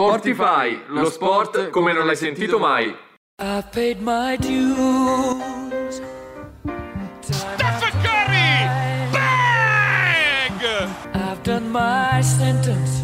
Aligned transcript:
Sportify, 0.00 0.80
lo 0.86 1.10
sport 1.10 1.68
come 1.68 1.92
non 1.92 2.06
l'hai 2.06 2.16
sentito 2.16 2.58
mai. 2.58 2.96
I 3.38 3.62
paid 3.70 4.00
my 4.00 4.34
dues. 4.38 6.00
Stephen 7.20 7.92
Curry! 8.00 8.64
Bang! 9.12 10.56
I've 11.12 11.42
done 11.42 11.68
my 11.68 12.22
sentence. 12.22 13.02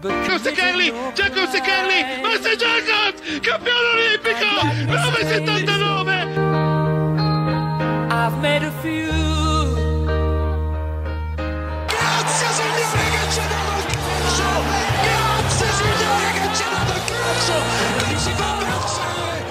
But 0.00 0.24
Giusto 0.24 0.50
Carli! 0.50 0.90
Giacomo 1.12 1.44
Carli! 1.44 2.22
Master 2.22 2.56
Jacobs! 2.56 3.20
Campione 3.40 3.88
olimpico! 3.92 4.62
979! 4.86 6.38
I've 8.10 8.38
made 8.40 8.62
a 8.62 8.72
few. 8.80 9.43
Calcio! 17.44 17.52
Non 17.52 18.18
si 18.18 18.30
fa 18.30 18.56
pensare! 18.58 19.42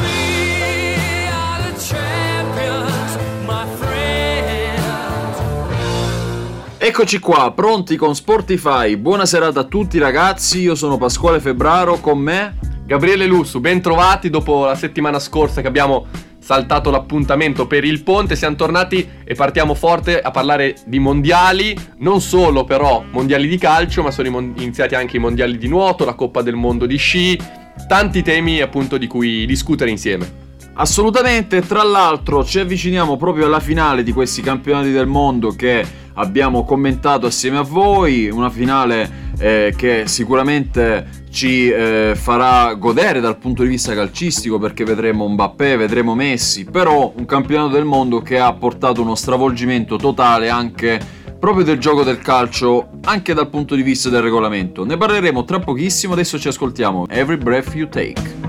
We 0.00 1.26
are 1.30 1.62
the 1.62 1.78
champions, 1.78 3.16
my 3.46 3.66
friends. 3.78 5.40
Eccoci 6.78 7.18
qua, 7.18 7.52
pronti 7.52 7.96
con 7.96 8.14
Sportify. 8.14 8.96
Buona 8.96 9.26
serata 9.26 9.60
a 9.60 9.64
tutti 9.64 9.98
ragazzi, 9.98 10.60
io 10.60 10.74
sono 10.74 10.98
Pasquale 10.98 11.40
Febraro, 11.40 11.98
con 11.98 12.18
me 12.18 12.58
Gabriele 12.84 13.26
Lussu, 13.26 13.60
ben 13.60 13.80
trovati 13.80 14.28
dopo 14.28 14.66
la 14.66 14.74
settimana 14.74 15.18
scorsa 15.18 15.60
che 15.62 15.68
abbiamo 15.68 16.06
saltato 16.42 16.90
l'appuntamento 16.90 17.66
per 17.68 17.84
il 17.84 18.02
ponte, 18.02 18.34
siamo 18.34 18.56
tornati 18.56 19.08
e 19.24 19.34
partiamo 19.34 19.74
forte 19.74 20.20
a 20.20 20.32
parlare 20.32 20.74
di 20.84 20.98
mondiali, 20.98 21.74
non 21.98 22.20
solo 22.20 22.64
però 22.64 23.04
mondiali 23.10 23.46
di 23.46 23.56
calcio, 23.56 24.02
ma 24.02 24.10
sono 24.10 24.28
iniziati 24.56 24.96
anche 24.96 25.16
i 25.16 25.20
mondiali 25.20 25.56
di 25.56 25.68
nuoto, 25.68 26.04
la 26.04 26.14
Coppa 26.14 26.42
del 26.42 26.56
Mondo 26.56 26.84
di 26.84 26.96
sci, 26.96 27.38
tanti 27.86 28.22
temi 28.22 28.60
appunto 28.60 28.98
di 28.98 29.06
cui 29.06 29.46
discutere 29.46 29.90
insieme. 29.90 30.41
Assolutamente, 30.74 31.60
tra 31.60 31.82
l'altro 31.82 32.44
ci 32.44 32.58
avviciniamo 32.58 33.16
proprio 33.16 33.44
alla 33.44 33.60
finale 33.60 34.02
di 34.02 34.12
questi 34.12 34.40
campionati 34.40 34.90
del 34.90 35.06
mondo 35.06 35.50
che 35.50 35.84
abbiamo 36.14 36.64
commentato 36.64 37.26
assieme 37.26 37.58
a 37.58 37.62
voi, 37.62 38.30
una 38.30 38.48
finale 38.48 39.32
eh, 39.38 39.74
che 39.76 40.04
sicuramente 40.06 41.24
ci 41.30 41.68
eh, 41.68 42.12
farà 42.14 42.72
godere 42.74 43.20
dal 43.20 43.36
punto 43.38 43.62
di 43.62 43.68
vista 43.68 43.94
calcistico 43.94 44.58
perché 44.58 44.84
vedremo 44.84 45.28
Mbappé, 45.28 45.76
vedremo 45.76 46.14
Messi, 46.14 46.64
però 46.64 47.12
un 47.14 47.26
campionato 47.26 47.74
del 47.74 47.84
mondo 47.84 48.20
che 48.20 48.38
ha 48.38 48.52
portato 48.54 49.02
uno 49.02 49.14
stravolgimento 49.14 49.96
totale 49.96 50.48
anche 50.48 50.98
proprio 51.38 51.64
del 51.64 51.78
gioco 51.78 52.02
del 52.02 52.18
calcio, 52.18 52.88
anche 53.02 53.34
dal 53.34 53.50
punto 53.50 53.74
di 53.74 53.82
vista 53.82 54.08
del 54.08 54.22
regolamento. 54.22 54.84
Ne 54.84 54.96
parleremo 54.96 55.44
tra 55.44 55.58
pochissimo, 55.58 56.14
adesso 56.14 56.38
ci 56.38 56.48
ascoltiamo 56.48 57.06
Every 57.08 57.36
Breath 57.36 57.74
You 57.74 57.88
Take. 57.88 58.41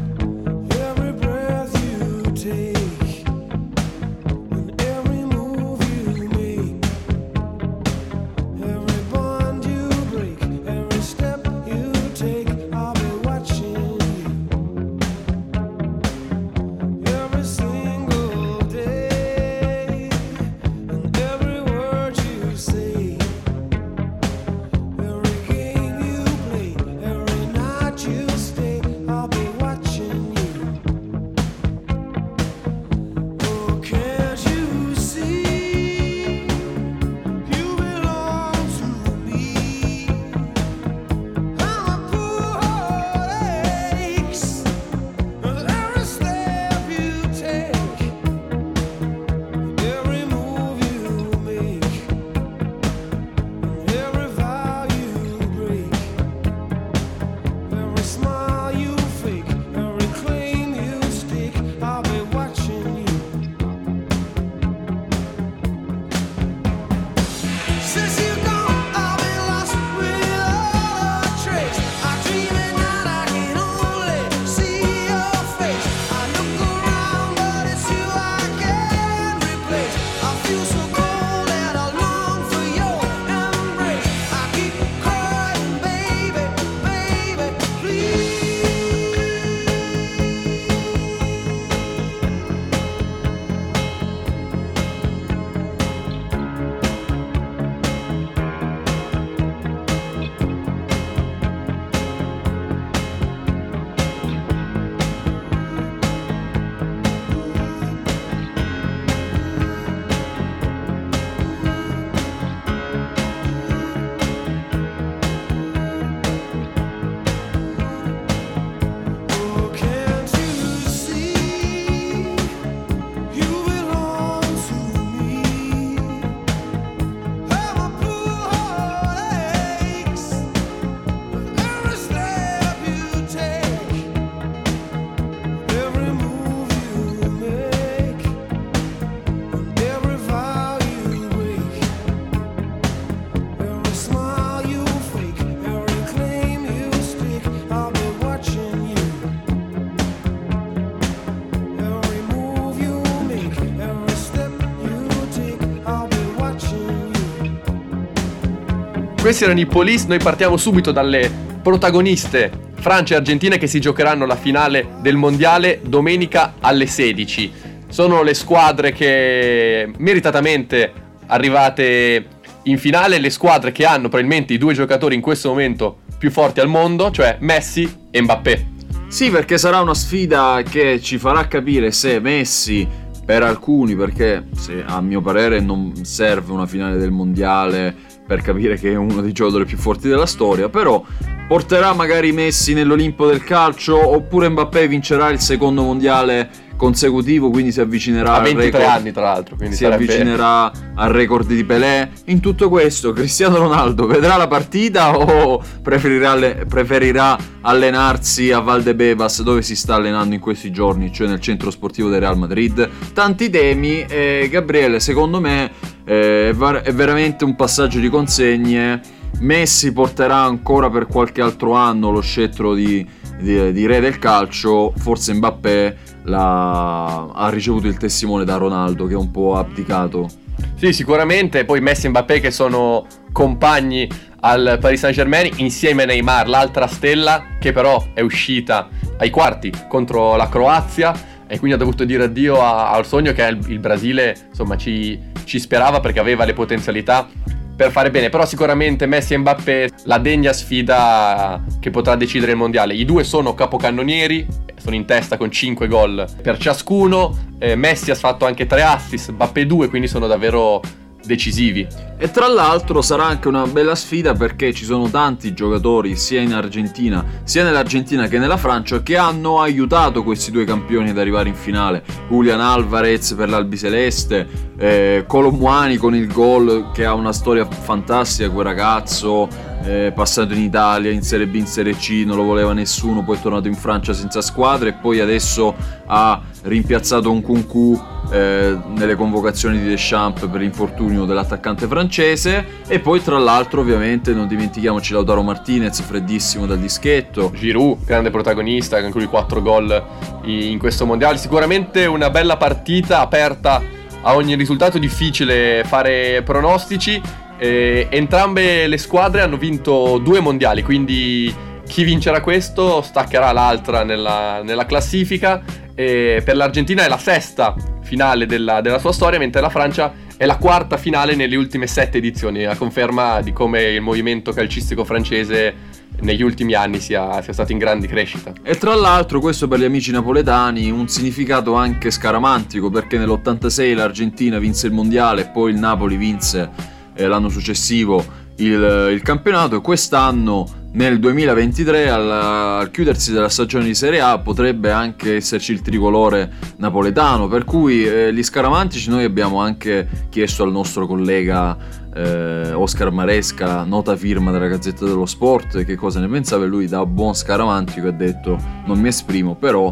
Questi 159.33 159.49
erano 159.49 159.65
i 159.65 159.71
Police, 159.71 160.06
noi 160.07 160.19
partiamo 160.19 160.57
subito 160.57 160.91
dalle 160.91 161.27
protagoniste 161.63 162.51
Francia 162.75 163.15
e 163.15 163.18
Argentina 163.18 163.57
che 163.57 163.65
si 163.65 163.80
giocheranno 163.80 164.27
la 164.27 164.35
finale 164.35 164.89
del 165.01 165.15
mondiale 165.15 165.81
domenica 165.83 166.53
alle 166.59 166.85
16. 166.85 167.51
Sono 167.88 168.21
le 168.21 168.35
squadre 168.35 168.91
che 168.91 169.91
meritatamente 169.97 170.94
arrivate 171.25 172.25
in 172.65 172.77
finale, 172.77 173.18
le 173.18 173.31
squadre 173.31 173.71
che 173.71 173.85
hanno 173.85 174.07
probabilmente 174.07 174.53
i 174.53 174.59
due 174.59 174.75
giocatori 174.75 175.15
in 175.15 175.21
questo 175.21 175.50
momento 175.50 176.01
più 176.15 176.29
forti 176.29 176.59
al 176.59 176.68
mondo, 176.68 177.09
cioè 177.09 177.38
Messi 177.39 177.91
e 178.12 178.21
Mbappé. 178.21 178.68
Sì, 179.07 179.31
perché 179.31 179.57
sarà 179.57 179.81
una 179.81 179.95
sfida 179.95 180.62
che 180.69 181.01
ci 181.01 181.18
farà 181.18 181.47
capire 181.47 181.91
se 181.91 182.19
Messi, 182.19 182.88
per 183.25 183.41
alcuni, 183.41 183.95
perché 183.95 184.47
se, 184.56 184.83
a 184.86 185.01
mio 185.01 185.21
parere 185.21 185.59
non 185.59 186.03
serve 186.03 186.51
una 186.51 186.68
finale 186.68 186.97
del 186.97 187.12
mondiale 187.12 188.12
per 188.25 188.42
capire 188.42 188.78
che 188.78 188.92
è 188.92 188.96
uno 188.96 189.22
dei 189.22 189.31
giocatori 189.31 189.66
più 189.66 189.78
forti 189.78 190.08
della 190.08 190.25
storia, 190.25 190.70
però 190.70 191.04
porterà 191.48 191.94
magari 191.94 192.31
Messi 192.31 192.74
nell'Olimpo 192.74 193.28
del 193.28 193.44
calcio 193.44 193.98
oppure 194.16 194.50
Mbappé 194.50 194.88
vincerà 194.88 195.30
il 195.30 195.40
secondo 195.40 195.84
mondiale 195.84 196.50
consecutivo, 196.75 197.50
quindi 197.50 197.72
si 197.72 197.80
avvicinerà 197.80 198.34
A 198.34 198.36
al 198.38 198.44
23 198.44 198.64
record 198.64 198.84
anni, 198.84 199.12
tra 199.12 199.22
l'altro. 199.22 199.56
Quindi 199.56 199.75
si 199.75 199.84
sarebbe... 199.84 200.04
avvicinerà 200.04 200.72
al 200.96 201.12
record 201.12 201.48
di 201.48 201.64
Pelé. 201.64 202.10
In 202.25 202.40
tutto 202.40 202.68
questo, 202.70 203.14
Cristiano 203.14 203.58
Ronaldo 203.58 204.06
vedrà 204.06 204.36
la 204.36 204.48
partita 204.48 205.16
o 205.16 205.64
preferirà, 205.81 206.66
preferirà 206.68 207.38
allenarsi 207.62 208.52
a 208.52 208.60
Valdebebas, 208.60 209.44
dove 209.44 209.62
si 209.62 209.75
sta 209.75 209.96
allenando 209.96 210.34
in 210.34 210.42
questi 210.42 210.72
giorni, 210.72 211.14
cioè 211.14 211.28
nel 211.28 211.40
centro 211.40 211.72
sportivo 211.72 212.10
del 212.10 212.20
Real 212.20 212.38
Madrid? 212.38 212.90
Tanti 213.14 213.50
temi. 213.50 214.02
E 214.02 214.50
Gabriele, 214.52 215.00
secondo 215.00 215.40
me, 215.40 215.72
eh, 216.05 216.50
è, 216.50 216.94
veramente 216.94 217.44
un 217.44 217.55
passaggio 217.55 218.00
di 218.00 218.09
consegne. 218.09 219.01
Messi 219.39 219.91
porterà 219.91 220.38
ancora 220.38 220.89
per 220.89 221.07
qualche 221.07 221.41
altro 221.41 221.73
anno 221.73 222.11
lo 222.11 222.21
scettro 222.21 222.73
di, 222.73 223.05
di- 223.39 223.71
di 223.71 223.85
re 223.85 224.00
del 224.00 224.19
calcio. 224.19 224.94
Forse 224.95 225.33
Mbappé 225.33 225.97
ha 226.25 227.50
ricevuto 227.50 227.88
il 227.88 227.97
testimone 227.97 228.45
da 228.45 228.57
Ronaldo 228.57 229.05
che 229.05 229.13
è 229.13 229.17
un 229.17 229.31
po' 229.31 229.55
abdicato. 229.55 230.29
Sì, 230.75 230.94
sicuramente. 230.94 231.65
Poi 231.65 231.81
Messi 231.81 232.05
e 232.05 232.09
Mbappé 232.09 232.39
che 232.39 232.51
sono 232.51 233.05
compagni 233.31 234.07
al 234.41 234.77
Paris 234.79 235.00
Saint 235.00 235.15
Germain 235.15 235.51
insieme 235.57 236.03
a 236.03 236.05
Neymar, 236.05 236.47
l'altra 236.47 236.88
stella 236.88 237.55
che 237.59 237.71
però 237.71 238.09
è 238.13 238.21
uscita 238.21 238.89
ai 239.17 239.29
quarti 239.29 239.71
contro 239.88 240.35
la 240.35 240.50
Croazia 240.50 241.13
e 241.53 241.59
quindi 241.59 241.75
ha 241.75 241.79
dovuto 241.79 242.03
dire 242.03 242.23
addio 242.23 242.59
al 242.63 243.05
sogno 243.05 243.31
che 243.31 243.44
il, 243.44 243.59
il 243.67 243.77
Brasile 243.77 244.35
insomma 244.50 244.75
ci, 244.75 245.19
ci 245.44 245.59
sperava 245.59 246.00
perché 246.00 246.19
aveva 246.19 246.45
le 246.45 246.53
potenzialità 246.53 247.29
per 247.75 247.91
fare 247.91 248.09
bene. 248.09 248.29
Però 248.29 248.44
sicuramente 248.44 249.05
Messi 249.05 249.35
e 249.35 249.38
Mbappé 249.38 249.89
la 250.05 250.17
degna 250.17 250.51
sfida 250.51 251.63
che 251.79 251.91
potrà 251.91 252.15
decidere 252.15 252.53
il 252.53 252.57
mondiale. 252.57 252.95
I 252.95 253.05
due 253.05 253.23
sono 253.23 253.53
capocannonieri, 253.53 254.47
sono 254.77 254.95
in 254.95 255.05
testa 255.05 255.38
con 255.38 255.51
5 255.51 255.88
gol 255.88 256.25
per 256.41 256.57
ciascuno. 256.57 257.38
Eh, 257.59 257.75
Messi 257.75 258.09
ha 258.09 258.15
fatto 258.15 258.47
anche 258.47 258.65
3 258.65 258.81
assist, 258.81 259.31
Mbappé 259.31 259.67
2, 259.67 259.89
quindi 259.89 260.07
sono 260.07 260.25
davvero 260.25 260.81
decisivi. 261.25 261.88
E 262.18 262.31
tra 262.31 262.48
l'altro 262.48 263.02
sarà 263.02 263.25
anche 263.25 263.48
una 263.48 263.66
bella 263.66 263.96
sfida 263.96 264.34
perché 264.34 264.74
ci 264.74 264.86
sono 264.86 265.10
tanti 265.10 265.54
giocatori 265.54 266.16
sia 266.16 266.42
in 266.42 266.54
Argentina, 266.54 267.24
sia 267.44 267.64
nell'Argentina 267.64 268.28
che 268.28 268.40
nella 268.40 268.58
Francia 268.58 269.02
che 269.04 269.18
hanno 269.18 269.60
aiutato 269.60 270.24
questi 270.24 270.52
due 270.52 270.64
campioni 270.64 271.10
ad 271.10 271.18
arrivare 271.18 271.50
in 271.50 271.56
finale. 271.56 272.04
Julian 272.30 272.62
Alvarez 272.62 273.34
per 273.34 273.50
l'Albiceleste, 273.50 274.48
eh, 274.78 275.25
Colomwani 275.28 275.98
con 275.98 276.16
il 276.16 276.31
gol 276.31 276.92
che 276.94 277.06
ha 277.06 277.14
una 277.14 277.34
storia 277.34 277.66
fantastica, 277.66 278.50
quel 278.50 278.66
ragazzo 278.66 279.73
eh, 279.83 280.12
passato 280.13 280.53
in 280.53 280.62
Italia, 280.62 281.12
in 281.12 281.21
Serie 281.21 281.47
B, 281.47 281.56
in 281.56 281.68
Serie 281.68 281.95
C, 281.95 282.24
non 282.25 282.38
lo 282.38 282.44
voleva 282.44 282.74
nessuno, 282.74 283.24
poi 283.24 283.38
è 283.38 283.41
tornato 283.41 283.68
in 283.68 283.75
Francia 283.75 284.13
senza 284.13 284.41
squadra 284.41 284.89
e 284.89 284.94
poi 284.94 285.19
adesso 285.19 285.75
ha 286.06 286.41
rimpiazzato 286.63 287.31
un 287.31 287.41
Kunku 287.41 288.01
eh, 288.31 288.77
nelle 288.95 289.15
convocazioni 289.15 289.80
di 289.80 289.88
Deschamps 289.88 290.47
per 290.47 290.62
l'infortunio 290.62 291.25
dell'attaccante 291.25 291.88
francese 291.88 292.65
e 292.88 293.00
poi 293.00 293.21
tra 293.21 293.38
l'altro 293.38 293.81
ovviamente 293.81 294.33
non 294.33 294.47
dimentichiamoci 294.47 295.13
Lautaro 295.13 295.41
Martinez 295.41 296.01
freddissimo 296.01 296.65
dal 296.65 296.79
dischetto 296.79 297.51
Giroud, 297.53 298.06
grande 298.06 298.29
protagonista, 298.29 298.97
anche 298.97 299.18
lui 299.18 299.27
4 299.27 299.62
gol 299.62 300.03
in 300.44 300.79
questo 300.79 301.06
mondiale. 301.06 301.38
Sicuramente 301.38 302.06
una 302.06 302.29
bella 302.29 302.57
partita 302.57 303.19
aperta 303.19 303.81
a 304.25 304.36
ogni 304.36 304.56
risultato, 304.56 304.97
difficile 304.97 305.83
fare 305.86 306.41
pronostici. 306.44 307.21
Eh, 307.63 308.07
entrambe 308.10 308.88
le 308.88 308.98
squadre 308.98 309.39
hanno 309.39 309.56
vinto 309.56 310.18
due 310.18 310.42
mondiali, 310.42 310.83
quindi 310.83 311.56
chi 311.88 312.04
vincerà 312.04 312.42
questo 312.42 313.01
staccherà 313.01 313.54
l'altra 313.54 314.04
nella, 314.04 314.62
nella 314.62 314.86
classifica. 314.86 315.63
E 315.95 316.42
per 316.44 316.57
l'Argentina 316.57 317.06
è 317.06 317.07
la 317.07 317.18
sesta 317.18 317.74
finale 318.01 318.48
della, 318.48 318.81
della 318.81 319.00
sua 319.00 319.13
storia, 319.13 319.39
mentre 319.39 319.62
la 319.62 319.69
Francia 319.69 320.12
è 320.36 320.45
la 320.45 320.57
quarta 320.57 320.98
finale 320.98 321.36
nelle 321.36 321.56
ultime 321.56 321.88
sette 321.88 322.18
edizioni, 322.18 322.65
a 322.65 322.75
conferma 322.75 323.39
di 323.39 323.54
come 323.54 323.81
il 323.83 324.01
movimento 324.01 324.51
calcistico 324.51 325.06
francese 325.06 325.74
negli 326.19 326.42
ultimi 326.42 326.74
anni 326.74 327.00
sia, 327.00 327.42
sia 327.42 327.54
stato 327.54 327.71
in 327.71 327.77
grande 327.77 328.07
crescita. 328.07 328.51
E 328.62 328.75
tra 328.75 328.94
l'altro 328.94 329.39
questo 329.39 329.69
per 329.69 329.80
gli 329.80 329.86
amici 329.86 330.12
napoletani 330.12 330.92
un 330.92 331.07
significato 331.07 331.75
anche 331.75 332.12
scaramantico 332.12 332.89
perché 332.89 333.18
nell'86 333.18 333.95
l'Argentina 333.95 334.60
vinse 334.60 334.88
il 334.88 334.94
mondiale 334.94 335.44
e 335.44 335.45
poi 335.45 335.71
il 335.71 335.77
Napoli 335.77 336.18
vinse 336.18 336.92
eh, 337.15 337.27
l'anno 337.27 337.50
successivo 337.50 338.42
il, 338.57 339.10
il 339.12 339.21
campionato 339.21 339.77
e 339.77 339.81
quest'anno 339.81 340.81
nel 340.94 341.19
2023 341.19 342.10
al, 342.10 342.31
al 342.31 342.92
chiudersi 342.92 343.31
della 343.31 343.50
stagione 343.50 343.86
di 343.86 343.95
Serie 343.95 344.21
A 344.21 344.38
potrebbe 344.38 344.92
anche 344.92 345.36
esserci 345.36 345.71
il 345.71 345.81
tricolore 345.81 346.51
napoletano 346.77 347.48
per 347.48 347.63
cui 347.63 348.06
eh, 348.06 348.31
gli 348.31 348.44
scaramantici 348.44 349.10
noi 349.10 349.24
abbiamo 349.24 349.60
anche 349.60 350.07
chiesto 350.30 350.62
al 350.62 350.71
nostro 350.71 351.07
collega 351.07 351.75
eh, 352.15 352.74
Oscar 352.74 353.10
Maresca, 353.10 353.83
nota 353.83 354.15
firma 354.15 354.51
della 354.51 354.68
Gazzetta 354.68 355.06
dello 355.06 355.25
Sport, 355.25 355.83
che 355.83 355.95
cosa 355.95 356.19
ne 356.19 356.27
pensava 356.27 356.65
e 356.65 356.68
lui 356.68 356.88
da 356.88 357.04
buon 357.07 357.33
scaramantico 357.33 358.07
ha 358.07 358.12
detto 358.12 358.60
non 358.86 359.00
mi 359.00 359.07
esprimo, 359.07 359.56
però 359.56 359.92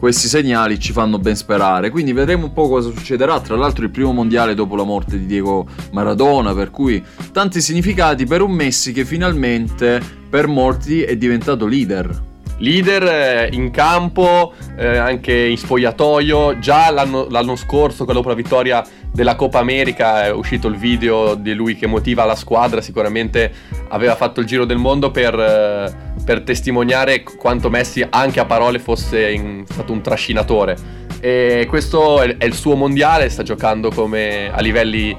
questi 0.00 0.28
segnali 0.28 0.80
ci 0.80 0.92
fanno 0.92 1.18
ben 1.18 1.36
sperare, 1.36 1.90
quindi 1.90 2.14
vedremo 2.14 2.46
un 2.46 2.52
po' 2.54 2.68
cosa 2.68 2.90
succederà, 2.90 3.38
tra 3.40 3.54
l'altro 3.54 3.84
il 3.84 3.90
primo 3.90 4.12
mondiale 4.12 4.54
dopo 4.54 4.74
la 4.74 4.82
morte 4.82 5.18
di 5.18 5.26
Diego 5.26 5.66
Maradona, 5.92 6.54
per 6.54 6.70
cui 6.70 7.04
tanti 7.32 7.60
significati 7.60 8.24
per 8.24 8.40
un 8.40 8.50
Messi 8.50 8.92
che 8.92 9.04
finalmente 9.04 10.00
per 10.30 10.46
molti 10.46 11.02
è 11.02 11.16
diventato 11.16 11.66
leader. 11.66 12.28
Leader 12.60 13.02
eh, 13.02 13.48
in 13.52 13.70
campo, 13.70 14.54
eh, 14.76 14.96
anche 14.96 15.34
in 15.34 15.58
spogliatoio, 15.58 16.58
già 16.58 16.90
l'anno, 16.90 17.26
l'anno 17.28 17.54
scorso, 17.56 18.04
dopo 18.04 18.28
la 18.28 18.34
vittoria 18.34 18.82
della 19.12 19.36
Coppa 19.36 19.58
America, 19.58 20.24
è 20.24 20.32
uscito 20.32 20.68
il 20.68 20.76
video 20.76 21.34
di 21.34 21.52
lui 21.52 21.76
che 21.76 21.86
motiva 21.86 22.24
la 22.24 22.36
squadra, 22.36 22.80
sicuramente 22.80 23.52
aveva 23.88 24.14
fatto 24.14 24.40
il 24.40 24.46
giro 24.46 24.64
del 24.64 24.78
mondo 24.78 25.10
per, 25.10 25.38
eh, 25.38 26.09
per 26.24 26.42
testimoniare 26.42 27.22
quanto 27.22 27.70
Messi 27.70 28.06
anche 28.08 28.40
a 28.40 28.44
parole 28.44 28.78
fosse 28.78 29.30
in- 29.30 29.64
stato 29.66 29.92
un 29.92 30.00
trascinatore. 30.00 30.76
E 31.20 31.66
questo 31.68 32.20
è, 32.20 32.36
è 32.36 32.44
il 32.44 32.54
suo 32.54 32.74
mondiale, 32.76 33.28
sta 33.28 33.42
giocando 33.42 33.90
come 33.90 34.50
a 34.52 34.60
livelli 34.60 35.16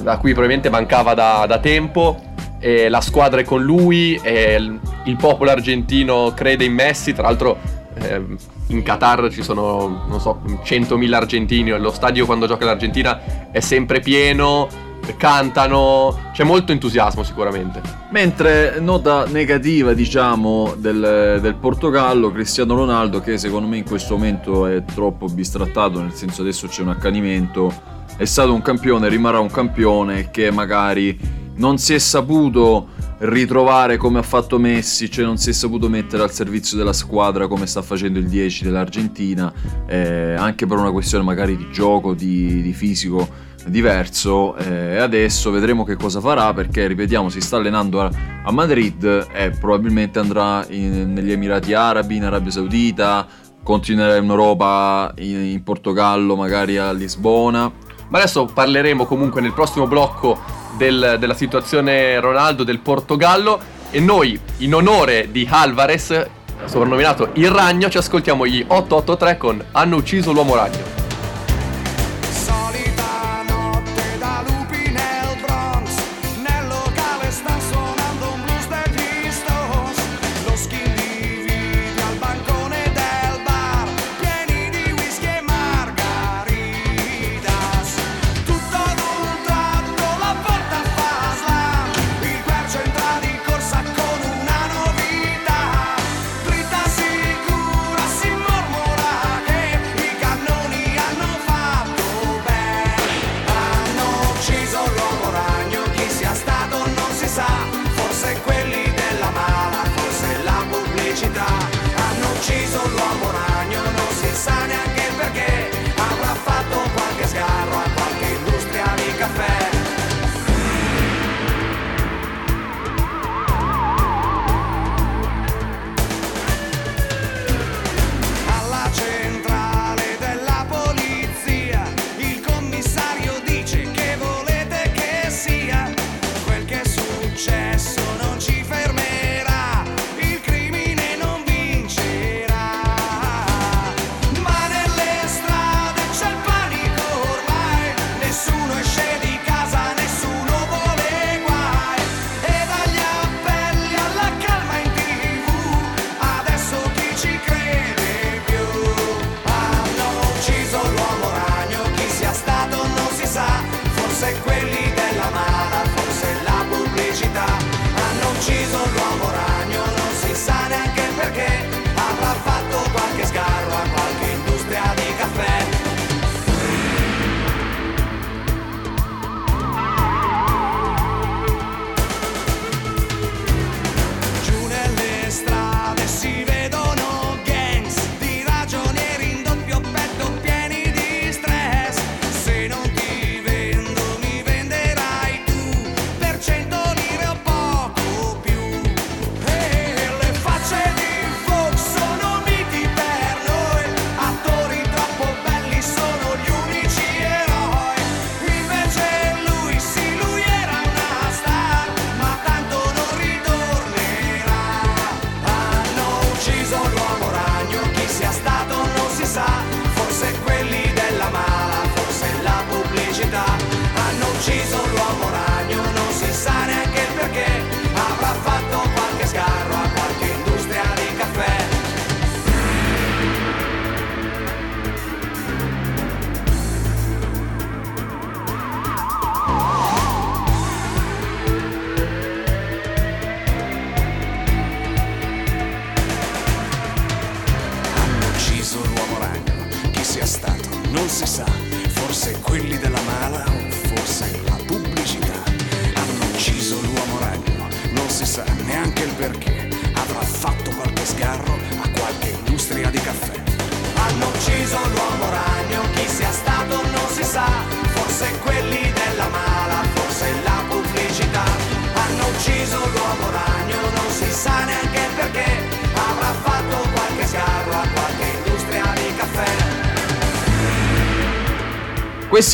da 0.00 0.16
cui 0.18 0.32
probabilmente 0.32 0.70
mancava 0.70 1.14
da, 1.14 1.44
da 1.46 1.58
tempo. 1.58 2.32
E 2.60 2.88
la 2.88 3.02
squadra 3.02 3.40
è 3.40 3.44
con 3.44 3.62
lui, 3.62 4.18
il, 4.24 4.80
il 5.04 5.16
popolo 5.16 5.50
argentino 5.50 6.32
crede 6.34 6.64
in 6.64 6.72
Messi, 6.72 7.12
tra 7.12 7.24
l'altro 7.24 7.58
ehm, 7.94 8.36
in 8.68 8.82
Qatar 8.82 9.30
ci 9.30 9.42
sono, 9.42 10.04
non 10.08 10.20
so, 10.20 10.40
100.000 10.64 11.12
argentini, 11.12 11.70
lo 11.70 11.90
stadio 11.92 12.24
quando 12.24 12.46
gioca 12.46 12.64
l'Argentina 12.64 13.50
è 13.50 13.60
sempre 13.60 14.00
pieno, 14.00 14.68
cantano, 15.16 16.30
c'è 16.32 16.44
molto 16.44 16.72
entusiasmo 16.72 17.22
sicuramente. 17.22 17.80
Mentre 18.10 18.78
nota 18.80 19.26
negativa, 19.26 19.92
diciamo, 19.92 20.74
del, 20.76 21.38
del 21.40 21.54
Portogallo, 21.54 22.30
Cristiano 22.30 22.74
Ronaldo, 22.74 23.20
che 23.20 23.38
secondo 23.38 23.68
me 23.68 23.78
in 23.78 23.84
questo 23.84 24.14
momento 24.14 24.66
è 24.66 24.84
troppo 24.84 25.26
bistrattato, 25.26 26.00
nel 26.00 26.14
senso 26.14 26.42
adesso 26.42 26.66
c'è 26.66 26.82
un 26.82 26.90
accanimento, 26.90 27.72
è 28.16 28.24
stato 28.24 28.54
un 28.54 28.62
campione, 28.62 29.08
rimarrà 29.08 29.40
un 29.40 29.50
campione 29.50 30.30
che 30.30 30.50
magari 30.50 31.18
non 31.56 31.78
si 31.78 31.94
è 31.94 31.98
saputo 31.98 32.88
ritrovare 33.18 33.96
come 33.96 34.18
ha 34.18 34.22
fatto 34.22 34.58
Messi, 34.58 35.10
cioè 35.10 35.24
non 35.24 35.38
si 35.38 35.50
è 35.50 35.52
saputo 35.52 35.88
mettere 35.88 36.22
al 36.22 36.32
servizio 36.32 36.76
della 36.76 36.92
squadra 36.92 37.46
come 37.46 37.66
sta 37.66 37.80
facendo 37.80 38.18
il 38.18 38.28
10 38.28 38.64
dell'Argentina, 38.64 39.52
eh, 39.86 40.34
anche 40.34 40.66
per 40.66 40.78
una 40.78 40.90
questione 40.90 41.24
magari 41.24 41.56
di 41.56 41.68
gioco, 41.70 42.14
di, 42.14 42.60
di 42.60 42.72
fisico 42.72 43.52
diverso 43.66 44.54
eh, 44.56 44.94
e 44.94 44.98
adesso 44.98 45.50
vedremo 45.50 45.84
che 45.84 45.96
cosa 45.96 46.20
farà 46.20 46.52
perché 46.52 46.86
ripetiamo 46.86 47.28
si 47.28 47.40
sta 47.40 47.56
allenando 47.56 48.02
a, 48.02 48.10
a 48.44 48.52
Madrid 48.52 49.26
e 49.32 49.50
probabilmente 49.50 50.18
andrà 50.18 50.64
in- 50.68 51.12
negli 51.12 51.32
Emirati 51.32 51.72
Arabi, 51.74 52.16
in 52.16 52.24
Arabia 52.24 52.50
Saudita, 52.50 53.26
continuerà 53.62 54.16
in 54.16 54.28
Europa, 54.28 55.12
in, 55.18 55.42
in 55.44 55.62
Portogallo, 55.62 56.36
magari 56.36 56.76
a 56.76 56.92
Lisbona. 56.92 57.70
Ma 58.08 58.18
adesso 58.18 58.44
parleremo 58.44 59.06
comunque 59.06 59.40
nel 59.40 59.52
prossimo 59.54 59.86
blocco 59.86 60.38
del- 60.76 61.16
della 61.18 61.34
situazione 61.34 62.20
Ronaldo 62.20 62.62
del 62.64 62.80
Portogallo 62.80 63.58
e 63.90 64.00
noi 64.00 64.38
in 64.58 64.74
onore 64.74 65.28
di 65.30 65.46
Alvarez, 65.50 66.26
soprannominato 66.66 67.30
il 67.34 67.50
ragno, 67.50 67.88
ci 67.88 67.96
ascoltiamo 67.98 68.46
gli 68.46 68.62
883 68.66 69.36
con 69.36 69.64
Hanno 69.72 69.96
ucciso 69.96 70.32
l'uomo 70.32 70.54
ragno. 70.54 70.93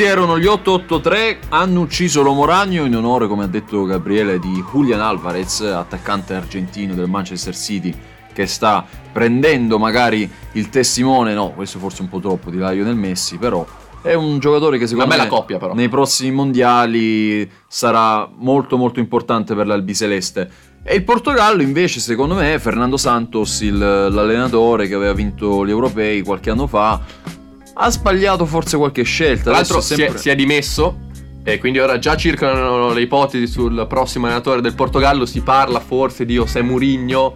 Questi 0.00 0.18
erano 0.18 0.38
gli 0.38 0.46
883, 0.46 1.40
hanno 1.50 1.82
ucciso 1.82 2.22
l'uomo 2.22 2.46
ragno 2.46 2.86
in 2.86 2.96
onore, 2.96 3.26
come 3.26 3.44
ha 3.44 3.46
detto 3.46 3.84
Gabriele, 3.84 4.38
di 4.38 4.64
Julian 4.72 5.02
Alvarez, 5.02 5.60
attaccante 5.60 6.32
argentino 6.32 6.94
del 6.94 7.06
Manchester 7.06 7.54
City, 7.54 7.94
che 8.32 8.46
sta 8.46 8.82
prendendo 9.12 9.78
magari 9.78 10.26
il 10.52 10.70
testimone, 10.70 11.34
no, 11.34 11.50
questo 11.50 11.78
forse 11.78 12.00
un 12.00 12.08
po' 12.08 12.18
troppo, 12.18 12.48
di 12.48 12.56
Lionel 12.56 12.94
Messi, 12.94 13.36
però 13.36 13.62
è 14.00 14.14
un 14.14 14.38
giocatore 14.38 14.78
che 14.78 14.86
secondo 14.86 15.14
me 15.14 15.26
coppia, 15.26 15.58
nei 15.74 15.90
prossimi 15.90 16.30
mondiali 16.30 17.46
sarà 17.68 18.26
molto 18.38 18.78
molto 18.78 19.00
importante 19.00 19.54
per 19.54 19.66
l'Albiceleste. 19.66 20.50
E 20.82 20.94
il 20.94 21.04
Portogallo 21.04 21.60
invece, 21.60 22.00
secondo 22.00 22.34
me, 22.34 22.58
Fernando 22.58 22.96
Santos, 22.96 23.60
il- 23.60 23.76
l'allenatore 23.76 24.88
che 24.88 24.94
aveva 24.94 25.12
vinto 25.12 25.66
gli 25.66 25.68
europei 25.68 26.22
qualche 26.22 26.48
anno 26.48 26.66
fa, 26.66 27.38
ha 27.74 27.90
sbagliato 27.90 28.46
forse 28.46 28.76
qualche 28.76 29.02
scelta. 29.02 29.44
Tra 29.44 29.52
l'altro 29.52 29.78
è 29.78 29.82
si, 29.82 29.92
è, 29.94 29.96
sempre- 29.96 30.18
si 30.18 30.28
è 30.28 30.34
dimesso 30.34 31.08
e 31.42 31.58
quindi 31.58 31.78
ora 31.78 31.98
già 31.98 32.16
circolano 32.16 32.92
le 32.92 33.00
ipotesi 33.00 33.46
sul 33.46 33.86
prossimo 33.88 34.26
allenatore 34.26 34.60
del 34.60 34.74
Portogallo, 34.74 35.24
si 35.24 35.40
parla 35.40 35.80
forse 35.80 36.24
di 36.24 36.34
José 36.34 36.60
Mourinho, 36.62 37.34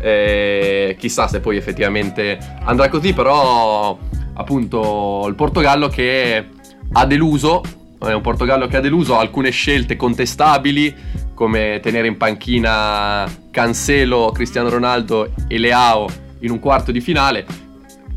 eh, 0.00 0.96
chissà 0.98 1.26
se 1.26 1.40
poi 1.40 1.56
effettivamente 1.56 2.38
andrà 2.64 2.88
così, 2.88 3.12
però 3.12 3.98
appunto 4.34 5.24
il 5.26 5.34
Portogallo 5.34 5.88
che 5.88 6.48
ha 6.92 7.06
deluso, 7.06 7.62
è 7.98 8.12
un 8.12 8.22
Portogallo 8.22 8.66
che 8.66 8.76
ha 8.76 8.80
deluso, 8.80 9.18
alcune 9.18 9.50
scelte 9.50 9.96
contestabili 9.96 10.94
come 11.34 11.80
tenere 11.82 12.06
in 12.06 12.16
panchina 12.16 13.28
Cancelo, 13.50 14.30
Cristiano 14.32 14.68
Ronaldo 14.68 15.32
e 15.48 15.58
Leao 15.58 16.08
in 16.40 16.50
un 16.50 16.58
quarto 16.60 16.92
di 16.92 17.00
finale, 17.00 17.44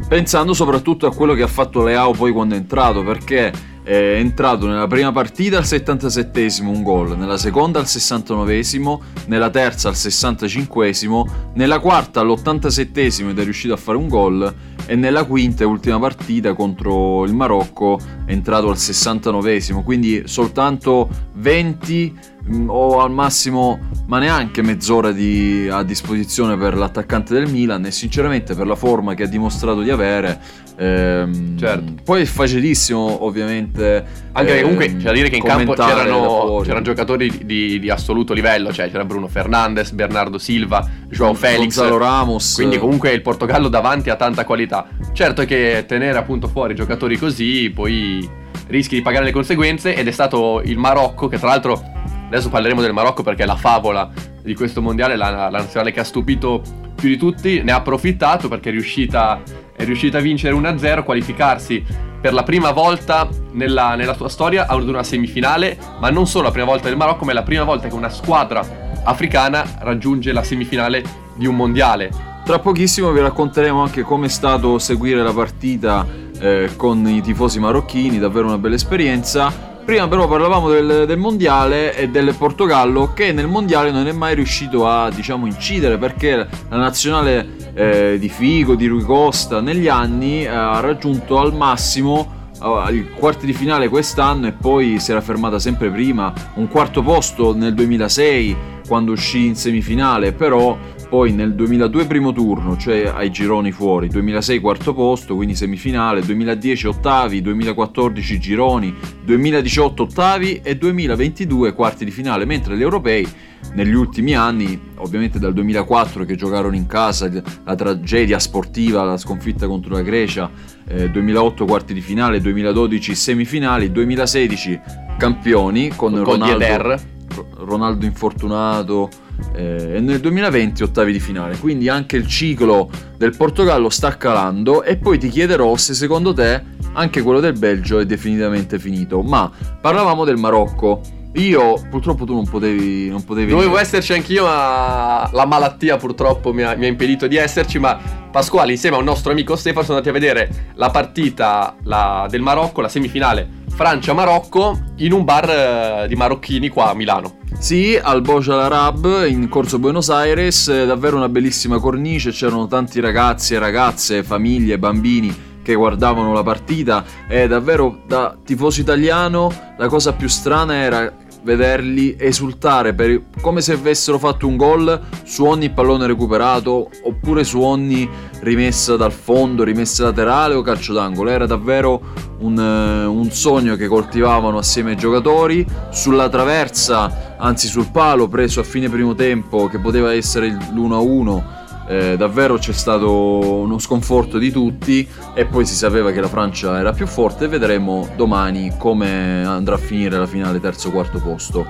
Pensando 0.07 0.53
soprattutto 0.53 1.07
a 1.07 1.13
quello 1.13 1.33
che 1.33 1.43
ha 1.43 1.47
fatto 1.47 1.83
Leao 1.83 2.11
poi 2.11 2.31
quando 2.31 2.55
è 2.55 2.57
entrato, 2.57 3.03
perché 3.03 3.51
è 3.83 4.15
entrato 4.17 4.65
nella 4.65 4.87
prima 4.87 5.11
partita 5.11 5.57
al 5.57 5.63
77esimo 5.63 6.67
un 6.67 6.83
gol, 6.83 7.17
nella 7.17 7.37
seconda 7.37 7.79
al 7.79 7.85
69esimo, 7.85 8.99
nella 9.25 9.49
terza 9.49 9.89
al 9.89 9.95
65esimo, 9.95 11.27
nella 11.55 11.79
quarta 11.79 12.21
all'87esimo 12.21 13.29
ed 13.29 13.39
è 13.39 13.43
riuscito 13.43 13.73
a 13.73 13.77
fare 13.77 13.97
un 13.97 14.07
gol 14.07 14.53
e 14.85 14.95
nella 14.95 15.25
quinta 15.25 15.63
e 15.63 15.65
ultima 15.65 15.99
partita 15.99 16.53
contro 16.53 17.25
il 17.25 17.33
Marocco 17.33 17.99
è 18.25 18.31
entrato 18.31 18.69
al 18.69 18.77
69esimo, 18.77 19.83
quindi 19.83 20.23
soltanto 20.25 21.09
20 21.33 22.13
mh, 22.13 22.32
o 22.67 22.99
al 22.99 23.11
massimo 23.11 23.79
ma 24.07 24.19
neanche 24.19 24.61
mezz'ora 24.61 25.11
di- 25.11 25.67
a 25.71 25.81
disposizione 25.83 26.57
per 26.57 26.75
l'attaccante 26.75 27.33
del 27.33 27.49
Milan 27.49 27.85
e 27.85 27.91
sinceramente 27.91 28.53
per 28.53 28.67
la 28.67 28.75
forma 28.75 29.13
che 29.13 29.23
ha 29.23 29.27
dimostrato 29.27 29.81
di 29.81 29.89
avere 29.89 30.39
ehm, 30.75 31.57
Certo. 31.57 31.93
poi 32.03 32.21
è 32.23 32.25
facilissimo 32.25 33.23
ovviamente 33.23 34.03
Anche 34.33 34.47
perché 34.47 34.61
comunque 34.61 34.85
ehm, 34.87 34.97
c'è 34.97 35.03
da 35.03 35.11
dire 35.13 35.29
che 35.29 35.37
in 35.37 35.43
campo 35.43 35.73
c'erano, 35.73 36.61
c'erano 36.63 36.81
giocatori 36.83 37.45
di, 37.45 37.79
di 37.79 37.89
assoluto 37.89 38.33
livello, 38.33 38.73
cioè 38.73 38.89
c'era 38.89 39.05
Bruno 39.05 39.27
Fernandes, 39.27 39.91
Bernardo 39.91 40.37
Silva, 40.37 40.85
Joao 41.09 41.33
Felix. 41.33 41.59
Gonzalo 41.75 41.97
Ramos 41.97 42.55
Quindi 42.55 42.77
comunque 42.77 43.11
il 43.11 43.21
Portogallo 43.21 43.69
davanti 43.69 44.09
ha 44.09 44.15
tanta 44.15 44.43
qualità. 44.43 44.87
Certo 45.13 45.41
è 45.41 45.45
che 45.45 45.85
tenere 45.87 46.17
appunto 46.17 46.47
fuori 46.47 46.75
giocatori 46.75 47.17
così 47.17 47.69
poi 47.73 48.27
rischi 48.67 48.95
di 48.95 49.01
pagare 49.01 49.25
le 49.25 49.31
conseguenze 49.31 49.95
ed 49.95 50.07
è 50.07 50.11
stato 50.11 50.61
il 50.65 50.77
Marocco 50.77 51.27
che 51.27 51.37
tra 51.37 51.49
l'altro 51.49 51.91
adesso 52.33 52.49
parleremo 52.49 52.81
del 52.81 52.93
Marocco 52.93 53.23
perché 53.23 53.43
è 53.43 53.45
la 53.45 53.55
favola 53.55 54.09
di 54.41 54.55
questo 54.55 54.81
mondiale, 54.81 55.15
la, 55.15 55.29
la 55.29 55.49
nazionale 55.49 55.91
che 55.91 55.99
ha 55.99 56.03
stupito 56.03 56.61
più 56.95 57.09
di 57.09 57.17
tutti, 57.17 57.61
ne 57.63 57.71
ha 57.71 57.77
approfittato 57.77 58.47
perché 58.47 58.69
è 58.69 58.71
riuscita, 58.71 59.41
è 59.75 59.83
riuscita 59.83 60.17
a 60.17 60.21
vincere 60.21 60.55
1-0, 60.55 61.03
qualificarsi 61.03 61.83
per 62.23 62.33
la 62.33 62.43
prima 62.43 62.71
volta 62.71 63.27
nella, 63.51 63.95
nella 63.95 64.13
sua 64.13 64.29
storia 64.29 64.67
ad 64.67 64.87
una 64.87 65.03
semifinale, 65.03 65.77
ma 65.99 66.09
non 66.09 66.25
solo 66.25 66.45
la 66.45 66.51
prima 66.51 66.65
volta 66.65 66.87
del 66.87 66.95
Marocco, 66.95 67.25
ma 67.25 67.31
è 67.31 67.33
la 67.33 67.43
prima 67.43 67.65
volta 67.65 67.89
che 67.89 67.93
una 67.93 68.09
squadra 68.09 68.65
africana 69.03 69.65
raggiunge 69.79 70.31
la 70.31 70.43
semifinale 70.43 71.03
di 71.35 71.45
un 71.45 71.55
mondiale. 71.55 72.09
Tra 72.45 72.59
pochissimo 72.59 73.11
vi 73.11 73.19
racconteremo 73.19 73.81
anche 73.81 74.03
come 74.03 74.27
è 74.27 74.29
stato 74.29 74.79
seguire 74.79 75.21
la 75.21 75.33
partita 75.33 76.05
eh, 76.39 76.71
con 76.77 77.05
i 77.07 77.21
tifosi 77.21 77.59
marocchini, 77.59 78.19
davvero 78.19 78.47
una 78.47 78.57
bella 78.57 78.75
esperienza. 78.75 79.72
Prima 79.85 80.07
però 80.07 80.29
parlavamo 80.29 80.69
del, 80.69 81.03
del 81.05 81.17
mondiale 81.17 81.93
e 81.97 82.07
del 82.07 82.33
Portogallo 82.37 83.11
che 83.13 83.33
nel 83.33 83.47
mondiale 83.47 83.91
non 83.91 84.07
è 84.07 84.13
mai 84.13 84.33
riuscito 84.33 84.87
a 84.87 85.11
diciamo 85.11 85.45
incidere 85.45 85.97
perché 85.97 86.47
la 86.69 86.77
nazionale 86.77 87.49
eh, 87.73 88.17
di 88.17 88.29
Figo, 88.29 88.75
di 88.75 88.87
Rui 88.87 89.03
Costa 89.03 89.59
negli 89.59 89.89
anni 89.89 90.43
eh, 90.43 90.47
ha 90.47 90.79
raggiunto 90.79 91.37
al 91.37 91.53
massimo 91.53 92.51
ah, 92.59 92.83
ai 92.83 93.09
quarti 93.11 93.45
di 93.45 93.51
finale 93.51 93.89
quest'anno 93.89 94.47
e 94.47 94.53
poi 94.53 95.01
si 95.01 95.11
era 95.11 95.19
fermata 95.19 95.59
sempre 95.59 95.89
prima, 95.89 96.33
un 96.55 96.69
quarto 96.69 97.01
posto 97.01 97.53
nel 97.53 97.73
2006 97.73 98.55
quando 98.87 99.11
uscì 99.11 99.47
in 99.47 99.55
semifinale, 99.55 100.31
però 100.31 100.77
poi 101.13 101.31
nel 101.31 101.53
2002 101.53 102.07
primo 102.07 102.31
turno, 102.31 102.75
cioè 102.75 103.03
ai 103.05 103.29
gironi 103.29 103.71
fuori, 103.71 104.07
2006 104.07 104.59
quarto 104.59 104.95
posto, 104.95 105.35
quindi 105.35 105.53
semifinale, 105.53 106.21
2010 106.21 106.87
ottavi, 106.87 107.39
2014 107.39 108.39
gironi, 108.39 108.95
2018 109.23 110.01
ottavi 110.01 110.61
e 110.63 110.75
2022 110.75 111.73
quarti 111.73 112.03
di 112.03 112.09
finale, 112.09 112.45
mentre 112.45 112.75
gli 112.75 112.81
europei 112.81 113.27
negli 113.73 113.93
ultimi 113.93 114.33
anni, 114.33 114.79
ovviamente 114.95 115.37
dal 115.37 115.53
2004 115.53 116.25
che 116.25 116.35
giocarono 116.35 116.75
in 116.75 116.87
casa, 116.87 117.29
la 117.63 117.75
tragedia 117.75 118.39
sportiva, 118.39 119.03
la 119.03 119.17
sconfitta 119.17 119.67
contro 119.67 119.93
la 119.93 120.01
Grecia, 120.01 120.49
eh, 120.87 121.11
2008 121.11 121.65
quarti 121.65 121.93
di 121.93 122.01
finale, 122.01 122.41
2012 122.41 123.13
semifinali, 123.13 123.91
2016 123.91 124.81
campioni 125.19 125.89
con, 125.89 126.13
Con 126.13 126.23
Ronaldo. 126.23 127.11
Ronaldo 127.57 128.05
infortunato 128.05 129.09
e 129.55 129.99
nel 129.99 130.19
2020 130.19 130.83
ottavi 130.83 131.11
di 131.11 131.19
finale. 131.19 131.57
Quindi 131.57 131.89
anche 131.89 132.17
il 132.17 132.27
ciclo 132.27 132.89
del 133.17 133.35
Portogallo 133.35 133.89
sta 133.89 134.17
calando 134.17 134.83
e 134.83 134.97
poi 134.97 135.17
ti 135.17 135.29
chiederò 135.29 135.75
se 135.77 135.93
secondo 135.93 136.33
te 136.33 136.63
anche 136.93 137.21
quello 137.21 137.39
del 137.39 137.53
Belgio 137.57 137.99
è 137.99 138.05
definitivamente 138.05 138.79
finito. 138.79 139.21
Ma 139.21 139.49
parlavamo 139.81 140.25
del 140.25 140.37
Marocco. 140.37 141.01
Io 141.35 141.81
purtroppo 141.89 142.25
tu 142.25 142.35
non 142.35 142.47
potevi 142.47 143.09
non 143.09 143.23
potevi 143.23 143.49
Dovevo 143.49 143.79
esserci 143.79 144.13
anch'io, 144.13 144.43
ma 144.43 145.27
la 145.31 145.45
malattia 145.47 145.97
purtroppo 145.97 146.53
mi 146.53 146.61
ha, 146.61 146.75
mi 146.75 146.85
ha 146.85 146.87
impedito 146.87 147.25
di 147.25 147.37
esserci. 147.37 147.79
Ma 147.79 147.99
Pasquale, 148.33 148.71
insieme 148.71 148.95
a 148.95 148.99
un 148.99 149.05
nostro 149.05 149.31
amico 149.31 149.55
Stefano, 149.55 149.85
sono 149.85 149.97
andati 149.97 150.15
a 150.15 150.19
vedere 150.19 150.71
la 150.75 150.89
partita 150.89 151.75
la- 151.83 152.27
del 152.29 152.41
Marocco, 152.41 152.81
la 152.81 152.87
semifinale 152.89 153.61
Francia-Marocco, 153.75 154.79
in 154.97 155.13
un 155.13 155.23
bar 155.23 155.49
eh, 155.49 156.07
di 156.07 156.15
marocchini 156.15 156.69
qua 156.69 156.91
a 156.91 156.93
Milano. 156.93 157.37
Sì, 157.57 157.99
al 158.01 158.23
Al 158.25 158.59
Arab 158.59 159.25
in 159.27 159.49
Corso 159.49 159.79
Buenos 159.79 160.09
Aires, 160.09 160.67
eh, 160.67 160.85
davvero 160.85 161.17
una 161.17 161.27
bellissima 161.27 161.79
cornice, 161.79 162.31
c'erano 162.31 162.67
tanti 162.67 162.99
ragazzi 162.99 163.55
e 163.55 163.59
ragazze, 163.59 164.23
famiglie, 164.23 164.77
bambini 164.77 165.51
che 165.63 165.73
guardavano 165.73 166.33
la 166.33 166.43
partita 166.43 167.03
e 167.27 167.47
davvero 167.47 168.01
da 168.05 168.35
tifoso 168.43 168.81
italiano 168.81 169.51
la 169.77 169.87
cosa 169.87 170.11
più 170.11 170.27
strana 170.27 170.75
era 170.75 171.11
vederli 171.43 172.15
esultare 172.17 172.93
per- 172.93 173.21
come 173.41 173.61
se 173.61 173.73
avessero 173.73 174.17
fatto 174.17 174.47
un 174.47 174.55
gol 174.57 174.99
su 175.23 175.43
ogni 175.45 175.69
pallone 175.69 176.07
recuperato 176.07 176.89
oppure 177.03 177.43
su 177.43 177.59
ogni 177.61 178.09
rimessa 178.41 178.95
dal 178.95 179.11
fondo, 179.11 179.63
rimessa 179.63 180.03
laterale 180.05 180.53
o 180.55 180.61
calcio 180.61 180.93
d'angolo. 180.93 181.29
Era 181.29 181.45
davvero 181.45 182.01
un, 182.39 182.57
eh, 182.59 183.05
un 183.05 183.29
sogno 183.31 183.75
che 183.75 183.87
coltivavano 183.87 184.57
assieme 184.57 184.91
ai 184.91 184.97
giocatori. 184.97 185.65
Sulla 185.91 186.29
traversa, 186.29 187.35
anzi 187.37 187.67
sul 187.67 187.89
palo 187.91 188.27
preso 188.27 188.59
a 188.59 188.63
fine 188.63 188.89
primo 188.89 189.13
tempo, 189.15 189.67
che 189.67 189.79
poteva 189.79 190.13
essere 190.13 190.47
il- 190.47 190.57
l'1-1. 190.73 191.61
Eh, 191.87 192.15
davvero 192.17 192.57
c'è 192.57 192.71
stato 192.71 193.11
uno 193.11 193.77
sconforto 193.79 194.37
di 194.37 194.51
tutti 194.51 195.07
e 195.33 195.45
poi 195.45 195.65
si 195.65 195.75
sapeva 195.75 196.11
che 196.11 196.21
la 196.21 196.27
Francia 196.27 196.79
era 196.79 196.93
più 196.93 197.07
forte 197.07 197.47
vedremo 197.47 198.09
domani 198.15 198.73
come 198.77 199.43
andrà 199.43 199.75
a 199.75 199.79
finire 199.79 200.17
la 200.17 200.27
finale 200.27 200.59
terzo 200.59 200.91
quarto 200.91 201.19
posto. 201.19 201.65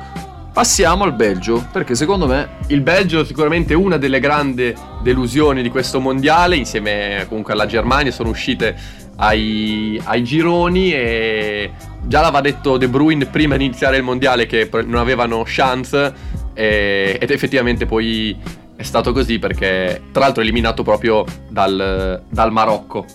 Passiamo 0.54 1.04
al 1.04 1.16
Belgio 1.16 1.68
perché 1.72 1.96
secondo 1.96 2.28
me 2.28 2.58
Il 2.68 2.82
Belgio 2.82 3.26
sicuramente 3.26 3.74
una 3.74 3.98
delle 3.98 4.20
grandi 4.20 4.72
delusioni 5.02 5.64
di 5.64 5.70
questo 5.70 6.00
mondiale, 6.00 6.56
insieme 6.56 7.26
comunque 7.28 7.54
alla 7.54 7.66
Germania, 7.66 8.12
sono 8.12 8.30
uscite 8.30 8.76
ai, 9.16 10.00
ai 10.04 10.24
gironi 10.24 10.94
e 10.94 11.72
già 12.04 12.22
l'aveva 12.22 12.42
detto 12.42 12.78
De 12.78 12.88
Bruyne 12.88 13.26
prima 13.26 13.58
di 13.58 13.66
iniziare 13.66 13.98
il 13.98 14.04
mondiale 14.04 14.46
che 14.46 14.70
non 14.86 14.98
avevano 14.98 15.44
chance 15.44 16.14
e- 16.54 17.18
ed 17.20 17.32
effettivamente 17.32 17.88
poi 17.88 18.38
è 18.76 18.84
stato 18.84 19.12
così 19.12 19.40
perché 19.40 20.02
tra 20.12 20.22
l'altro 20.22 20.42
è 20.42 20.46
eliminato 20.46 20.84
proprio 20.84 21.24
dal, 21.50 22.24
dal 22.30 22.52
Marocco. 22.52 23.06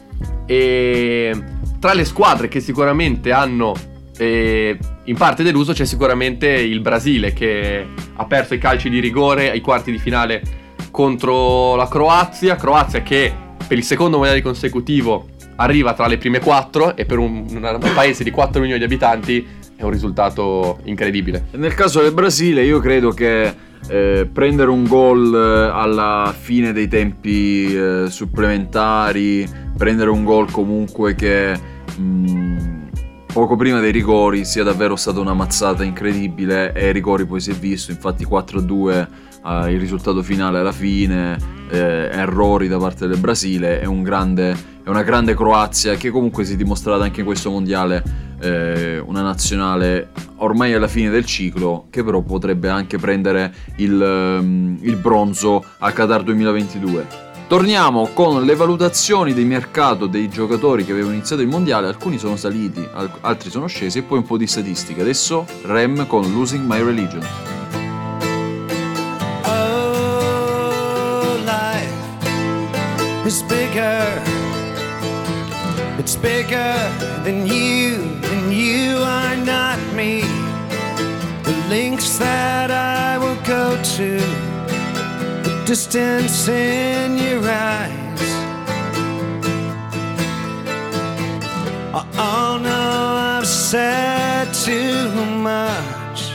E 0.47 1.37
tra 1.79 1.94
le 1.94 2.05
squadre 2.05 2.49
che 2.49 2.61
sicuramente 2.61 3.33
hanno 3.33 3.75
eh, 4.16 4.77
in 5.05 5.16
parte 5.16 5.42
deluso 5.42 5.73
c'è 5.73 5.85
sicuramente 5.85 6.49
il 6.49 6.81
Brasile 6.81 7.33
che 7.33 7.87
ha 8.14 8.25
perso 8.25 8.55
i 8.55 8.59
calci 8.59 8.90
di 8.90 8.99
rigore 8.99 9.51
ai 9.51 9.61
quarti 9.61 9.90
di 9.90 9.99
finale 9.99 10.42
contro 10.90 11.77
la 11.77 11.88
Croazia. 11.88 12.57
Croazia 12.57 13.03
che 13.03 13.33
per 13.66 13.79
il 13.79 13.85
secondo 13.85 14.16
mondiale 14.16 14.42
consecutivo 14.42 15.29
arriva 15.57 15.92
tra 15.94 16.07
le 16.07 16.18
prime 16.18 16.40
quattro 16.40 16.97
e 16.97 17.05
per 17.05 17.18
un, 17.18 17.47
un 17.49 17.92
paese 17.94 18.25
di 18.25 18.31
4 18.31 18.61
milioni 18.61 18.79
di 18.79 18.85
abitanti 18.85 19.47
è 19.77 19.83
un 19.83 19.90
risultato 19.90 20.79
incredibile. 20.85 21.47
Nel 21.53 21.75
caso 21.75 22.01
del 22.01 22.12
Brasile 22.12 22.64
io 22.64 22.81
credo 22.81 23.12
che 23.12 23.55
eh, 23.88 24.29
prendere 24.31 24.71
un 24.71 24.85
gol 24.85 25.35
eh, 25.35 25.71
alla 25.73 26.35
fine 26.38 26.73
dei 26.73 26.88
tempi 26.88 27.75
eh, 27.75 28.07
supplementari, 28.09 29.49
prendere 29.77 30.11
un 30.11 30.25
gol 30.25 30.51
comunque 30.51 31.14
che 31.14 31.59
mh, 31.97 32.88
poco 33.33 33.57
prima 33.57 33.81
dei 33.81 33.93
rigori 33.93 34.45
sia 34.45 34.64
davvero 34.64 34.97
stata 34.97 35.21
una 35.21 35.35
mazzata 35.35 35.85
incredibile 35.85 36.73
e 36.73 36.87
ai 36.87 36.93
rigori 36.93 37.25
poi 37.25 37.41
si 37.41 37.51
è 37.51 37.55
visto, 37.55 37.91
infatti 37.91 38.27
4-2 38.27 39.07
eh, 39.45 39.73
il 39.73 39.79
risultato 39.81 40.23
finale 40.23 40.59
alla 40.59 40.73
fine, 40.73 41.37
eh, 41.71 42.09
errori 42.12 42.69
da 42.69 42.79
parte 42.79 43.07
del 43.07 43.19
Brasile, 43.19 43.81
è, 43.81 43.85
un 43.85 44.03
grande, 44.03 44.57
una 44.87 45.03
grande 45.03 45.35
Croazia 45.35 45.95
che 45.95 46.11
comunque 46.11 46.45
si 46.45 46.55
è 46.55 46.57
dimostrata 46.57 47.05
anche 47.05 47.21
in 47.21 47.27
questo 47.27 47.51
mondiale 47.51 48.28
eh, 48.40 48.98
una 48.98 49.22
nazionale 49.22 50.11
ormai 50.37 50.72
alla 50.74 50.88
fine 50.88 51.11
del 51.11 51.24
ciclo 51.24 51.87
che 51.90 52.05
però 52.05 52.20
potrebbe 52.20 52.68
anche 52.68 52.98
prendere 52.98 53.53
il, 53.77 54.01
ehm, 54.01 54.79
il 54.83 54.96
bronzo 54.96 55.64
a 55.79 55.92
Qatar 55.92 56.22
2022. 56.22 57.27
Torniamo 57.48 58.11
con 58.12 58.44
le 58.44 58.55
valutazioni 58.55 59.33
di 59.33 59.42
mercato 59.44 60.07
dei 60.07 60.29
giocatori 60.29 60.85
che 60.85 60.92
avevano 60.92 61.14
iniziato 61.14 61.40
il 61.40 61.48
mondiale, 61.48 61.87
alcuni 61.87 62.18
sono 62.18 62.37
saliti, 62.37 62.87
al- 62.92 63.11
altri 63.22 63.48
sono 63.48 63.66
scesi 63.66 63.98
e 63.98 64.03
poi 64.03 64.18
un 64.18 64.24
po' 64.24 64.37
di 64.37 64.46
statistica. 64.46 65.01
Adesso 65.01 65.46
Rem 65.62 66.07
con 66.07 66.31
Losing 66.31 66.66
My 66.66 66.83
Religion. 66.83 67.24
Oh, 69.44 71.38
life 71.46 71.90
is 73.24 73.42
bigger. 73.44 74.47
It's 75.98 76.14
bigger 76.14 76.74
than 77.24 77.48
you, 77.48 77.96
and 78.22 78.54
you 78.54 78.98
are 78.98 79.37
not 79.37 79.80
me. 79.94 80.20
The 81.42 81.66
links 81.68 82.18
that 82.18 82.70
I 82.70 83.18
will 83.18 83.34
go 83.42 83.76
to, 83.96 84.18
the 85.42 85.64
distance 85.66 86.46
in 86.46 87.18
your 87.18 87.42
eyes. 87.50 88.20
Oh, 91.92 92.08
oh 92.14 92.61
no, 92.62 93.38
I've 93.40 93.46
said 93.46 94.54
too 94.54 95.26
much. 95.26 96.32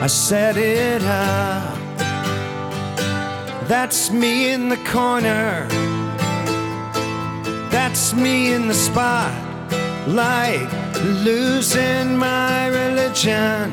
I 0.00 0.06
set 0.06 0.56
it 0.56 1.02
up. 1.02 1.76
That's 3.66 4.12
me 4.12 4.52
in 4.52 4.68
the 4.68 4.78
corner. 4.86 5.66
That's 7.70 8.14
me 8.14 8.52
in 8.52 8.68
the 8.68 8.74
spot. 8.74 9.32
Like 10.06 10.72
losing 11.24 12.16
my 12.16 12.68
religion. 12.68 13.72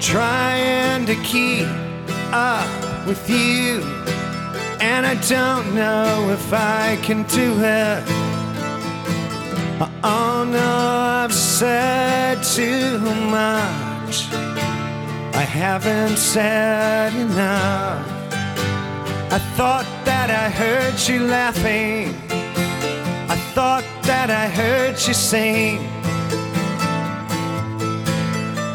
Trying 0.00 1.06
to 1.06 1.14
keep 1.16 1.68
up 2.32 3.06
with 3.06 3.28
you. 3.28 3.82
And 4.80 5.04
I 5.04 5.14
don't 5.28 5.74
know 5.74 6.30
if 6.30 6.52
I 6.52 6.98
can 7.02 7.24
do 7.24 7.52
it. 7.62 8.04
Oh 10.02 10.44
no, 10.50 11.24
I've 11.24 11.34
said 11.34 12.42
too 12.42 12.98
much. 12.98 14.32
I 15.34 15.44
haven't 15.44 16.16
said 16.16 17.14
enough. 17.14 18.19
I 19.32 19.38
thought 19.56 19.86
that 20.04 20.28
I 20.28 20.50
heard 20.50 20.98
you 21.08 21.26
laughing. 21.26 22.08
I 23.30 23.36
thought 23.54 23.84
that 24.02 24.28
I 24.28 24.48
heard 24.48 24.94
you 25.06 25.14
sing. 25.14 25.78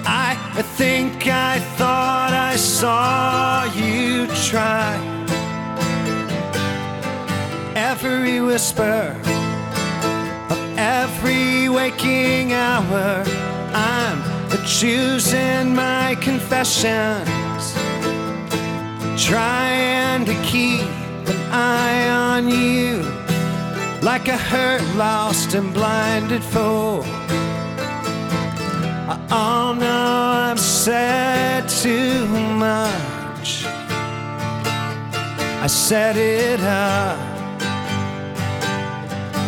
I 0.08 0.62
think 0.78 1.28
I 1.28 1.60
thought 1.78 2.32
I 2.32 2.56
saw 2.56 3.66
you 3.76 4.28
try. 4.50 4.96
Every 7.76 8.40
whisper 8.40 9.20
of 10.50 10.78
every 10.78 11.68
waking 11.68 12.54
hour, 12.54 13.26
I'm 13.74 14.24
choosing 14.66 15.76
my 15.76 16.16
confessions, 16.22 17.28
trying 19.18 20.26
to 20.26 20.34
keep 20.44 20.82
an 20.82 21.52
eye 21.52 22.10
on 22.10 22.50
you. 22.50 23.04
like 24.02 24.28
a 24.28 24.38
hurt, 24.38 24.84
lost, 24.96 25.56
and 25.56 25.74
blinded 25.74 26.44
fool. 26.44 27.04
Oh 29.32 29.76
no, 29.78 30.52
I've 30.52 30.60
said 30.60 31.68
too 31.68 32.28
much. 32.28 33.66
I 35.64 35.68
set 35.68 36.18
it 36.18 36.60
up. 36.62 37.18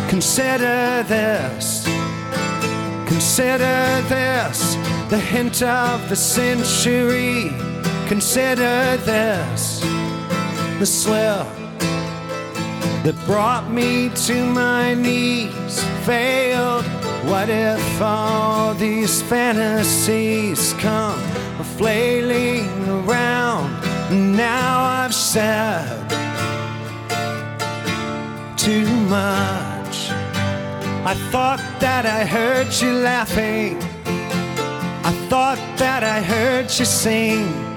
Consider 0.08 1.04
this. 1.06 1.84
Consider 3.06 4.02
this. 4.08 4.74
The 5.10 5.18
hint 5.18 5.62
of 5.62 6.08
the 6.08 6.16
century. 6.16 7.67
Consider 8.08 8.96
this. 9.04 9.80
The 10.78 10.86
slip 10.86 11.46
that 13.04 13.14
brought 13.26 13.70
me 13.70 14.08
to 14.26 14.46
my 14.46 14.94
knees 14.94 15.84
failed. 16.06 16.86
What 17.28 17.50
if 17.50 18.00
all 18.00 18.72
these 18.72 19.20
fantasies 19.20 20.72
come 20.78 21.20
flailing 21.76 22.70
around? 22.88 23.78
Now 24.34 25.04
I've 25.04 25.14
said 25.14 26.08
too 28.56 28.86
much. 29.10 29.96
I 31.04 31.14
thought 31.30 31.60
that 31.80 32.06
I 32.06 32.24
heard 32.24 32.72
you 32.80 32.90
laughing. 32.90 33.76
I 35.04 35.12
thought 35.28 35.58
that 35.76 36.02
I 36.02 36.22
heard 36.22 36.70
you 36.78 36.86
sing. 36.86 37.67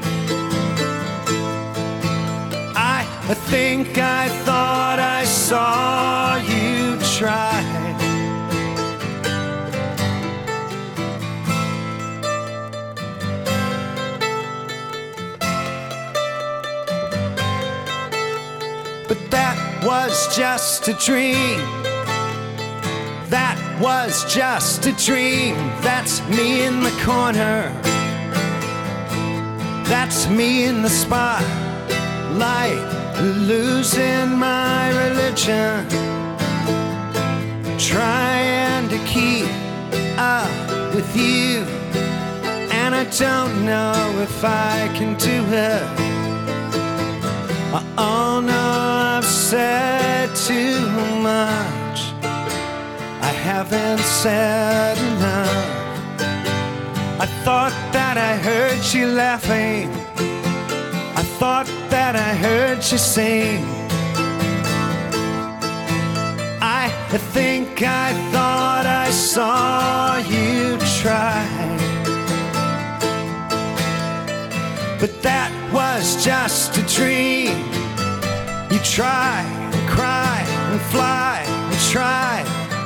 I 3.31 3.33
think 3.33 3.97
I 3.97 4.27
thought 4.43 4.99
I 4.99 5.23
saw 5.23 6.35
you 6.35 6.97
try. 7.17 7.63
But 19.07 19.31
that 19.31 19.81
was 19.85 20.35
just 20.35 20.89
a 20.89 20.93
dream. 20.95 21.61
That 23.29 23.57
was 23.79 24.25
just 24.25 24.85
a 24.87 24.91
dream. 24.91 25.55
That's 25.79 26.21
me 26.27 26.65
in 26.65 26.81
the 26.83 26.91
corner. 27.05 27.71
That's 29.85 30.27
me 30.27 30.65
in 30.65 30.81
the 30.81 30.89
spotlight, 30.89 31.41
losing 33.19 34.37
my 34.37 34.89
religion. 35.03 35.87
Trying 37.77 38.89
to 38.89 38.97
keep 39.05 39.47
up 40.17 40.51
with 40.93 41.15
you. 41.15 41.65
And 42.71 42.93
I 42.95 43.05
don't 43.05 43.65
know 43.65 44.19
if 44.21 44.43
I 44.43 44.89
can 44.95 45.15
do 45.17 45.43
it. 45.69 46.11
Oh 47.97 48.41
no, 48.43 49.17
I've 49.17 49.25
said 49.25 50.35
too 50.35 50.79
much. 51.21 51.99
I 53.21 53.31
haven't 53.49 53.99
said 53.99 54.97
enough. 54.97 55.81
I 57.19 57.27
thought 57.43 57.73
that 57.93 58.17
I 58.17 58.35
heard 58.37 58.83
you 58.93 59.07
laughing. 59.07 59.89
I 61.15 61.23
thought 61.39 61.67
that 61.91 62.15
I 62.15 62.33
heard 62.33 62.77
you 62.77 62.97
sing. 62.97 63.65
I 66.61 66.87
think 67.33 67.81
I 67.81 68.13
thought 68.31 68.85
I 68.85 69.09
saw 69.11 70.15
you 70.17 70.77
try. 71.01 71.43
But 75.01 75.21
that 75.21 75.51
was 75.73 76.23
just 76.23 76.77
a 76.77 76.83
dream. 76.95 77.57
You 78.71 78.79
try 78.79 79.41
and 79.43 79.89
cry 79.89 80.45
and 80.71 80.81
fly 80.93 81.43
and 81.45 81.79
try. 81.91 82.43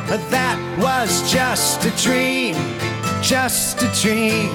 But 0.09 0.21
that 0.31 0.57
was 0.79 1.31
just 1.31 1.85
a 1.85 1.91
dream. 2.01 2.55
Just 3.21 3.83
a 3.83 3.89
dream. 4.01 4.49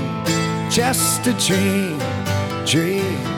Just 0.69 1.25
a 1.29 1.35
dream. 1.35 1.99
Dream. 2.67 3.30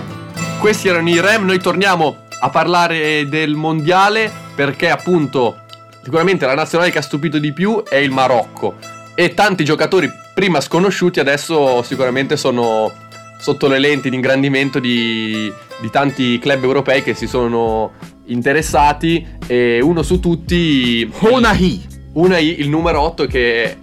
Questi 0.62 0.86
erano 0.86 1.08
i 1.08 1.20
Rem, 1.20 1.44
noi 1.44 1.58
torniamo 1.58 2.18
a 2.38 2.48
parlare 2.48 3.28
del 3.28 3.56
mondiale 3.56 4.30
perché 4.54 4.90
appunto 4.90 5.62
sicuramente 6.04 6.46
la 6.46 6.54
nazionale 6.54 6.92
che 6.92 6.98
ha 6.98 7.02
stupito 7.02 7.40
di 7.40 7.52
più 7.52 7.82
è 7.82 7.96
il 7.96 8.12
Marocco. 8.12 8.76
E 9.16 9.34
tanti 9.34 9.64
giocatori 9.64 10.08
prima 10.32 10.60
sconosciuti 10.60 11.18
adesso 11.18 11.82
sicuramente 11.82 12.36
sono 12.36 12.92
sotto 13.40 13.66
le 13.66 13.80
lenti 13.80 14.08
di 14.08 14.14
ingrandimento 14.14 14.78
di, 14.78 15.52
di 15.80 15.90
tanti 15.90 16.38
club 16.38 16.62
europei 16.62 17.02
che 17.02 17.14
si 17.14 17.26
sono 17.26 17.94
interessati. 18.26 19.26
E 19.48 19.80
uno 19.82 20.04
su 20.04 20.20
tutti 20.20 21.10
Onahi. 21.22 21.86
Unai, 22.12 22.60
il 22.60 22.68
numero 22.68 23.00
8 23.00 23.26
che 23.26 23.76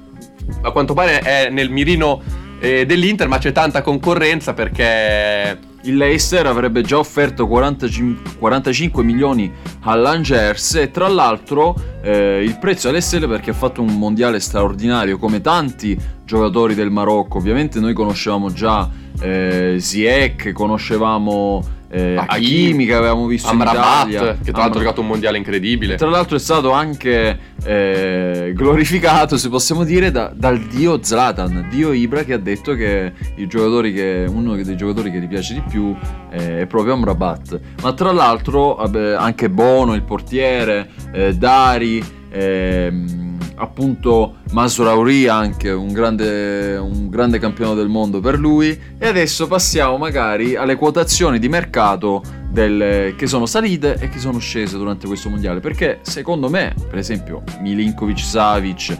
a 0.61 0.71
quanto 0.71 0.93
pare 0.93 1.19
è 1.19 1.49
nel 1.49 1.69
mirino 1.69 2.21
eh, 2.61 2.85
dell'Inter 2.85 3.27
ma 3.27 3.37
c'è 3.37 3.51
tanta 3.51 3.81
concorrenza 3.81 4.53
perché 4.53 5.67
Il 5.83 5.95
Leicester 5.95 6.45
avrebbe 6.45 6.81
già 6.81 6.97
offerto 6.97 7.47
45, 7.47 8.37
45 8.37 9.03
milioni 9.03 9.51
all'Angers 9.81 10.75
e 10.75 10.91
tra 10.91 11.07
l'altro 11.07 11.73
eh, 12.01 12.43
il 12.43 12.57
prezzo 12.59 12.89
è 12.89 12.91
perché 13.27 13.51
ha 13.51 13.53
fatto 13.53 13.81
un 13.81 13.97
mondiale 13.97 14.39
straordinario 14.39 15.17
come 15.17 15.39
tanti 15.39 15.97
giocatori 16.25 16.75
del 16.75 16.91
Marocco. 16.91 17.37
Ovviamente 17.37 17.79
noi 17.79 17.93
conoscevamo 17.93 18.51
già 18.51 18.89
eh, 19.21 19.77
Ziyech, 19.79 20.51
conoscevamo 20.51 21.77
eh, 21.89 22.15
Hakimi, 22.15 22.85
che 22.85 22.93
avevamo 22.93 23.25
visto 23.25 23.51
in 23.51 23.59
Amrabat 23.59 24.09
Italia. 24.09 24.37
che 24.43 24.51
tra 24.51 24.61
l'altro 24.61 24.79
ha 24.79 24.83
giocato 24.83 25.01
un 25.01 25.07
mondiale 25.07 25.37
incredibile 25.37 25.95
Tra 25.95 26.09
l'altro 26.09 26.35
è 26.35 26.39
stato 26.39 26.71
anche 26.71 27.37
eh, 27.63 28.51
glorificato, 28.55 29.37
se 29.37 29.49
possiamo 29.49 29.83
dire, 29.83 30.11
da- 30.11 30.31
dal 30.33 30.59
dio 30.59 31.01
Zlatan, 31.01 31.67
dio 31.69 31.91
Ibra, 31.91 32.23
che 32.23 32.33
ha 32.33 32.37
detto 32.37 32.75
che, 32.75 33.11
i 33.35 33.47
giocatori 33.47 33.91
che 33.93 34.25
uno 34.27 34.55
dei 34.55 34.77
giocatori 34.77 35.11
che 35.11 35.19
gli 35.19 35.27
piace 35.27 35.55
di 35.55 35.63
più 35.67 35.95
eh, 36.31 36.61
è 36.61 36.65
proprio 36.67 36.93
Amrabat. 36.93 37.59
Ma 37.81 37.93
tra 37.93 38.11
l'altro 38.11 38.75
vabbè, 38.75 39.13
anche 39.13 39.49
Bono, 39.49 39.93
il 39.95 40.03
portiere, 40.03 40.89
eh, 41.11 41.35
Dari, 41.35 42.03
ehm, 42.29 43.37
appunto 43.55 44.37
Masurauri 44.51 45.27
anche 45.27 45.69
un 45.71 45.91
grande, 45.91 46.77
un 46.77 47.09
grande 47.09 47.39
campione 47.39 47.75
del 47.75 47.89
mondo 47.89 48.19
per 48.19 48.39
lui. 48.39 48.77
E 48.97 49.07
adesso 49.07 49.47
passiamo 49.47 49.97
magari 49.97 50.55
alle 50.55 50.75
quotazioni 50.75 51.39
di 51.39 51.49
mercato 51.49 52.23
del- 52.49 53.15
che 53.15 53.27
sono 53.27 53.45
salite 53.45 53.97
e 53.99 54.09
che 54.09 54.19
sono 54.19 54.39
scese 54.39 54.77
durante 54.77 55.07
questo 55.07 55.29
mondiale. 55.29 55.59
Perché 55.59 55.99
secondo 56.01 56.49
me, 56.49 56.73
per 56.89 56.97
esempio, 56.97 57.43
Milinkovic 57.61 58.19
Savic, 58.19 58.97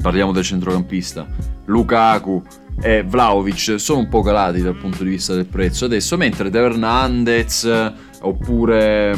parliamo 0.00 0.32
del 0.32 0.44
centrocampista, 0.44 1.26
Lukaku 1.66 2.42
e 2.80 3.02
Vlaovic 3.02 3.78
sono 3.78 3.98
un 3.98 4.08
po' 4.08 4.22
calati 4.22 4.62
dal 4.62 4.74
punto 4.74 5.04
di 5.04 5.10
vista 5.10 5.34
del 5.34 5.44
prezzo 5.44 5.84
adesso, 5.84 6.16
mentre 6.16 6.48
De 6.48 6.58
Hernandez 6.58 7.92
oppure 8.22 9.14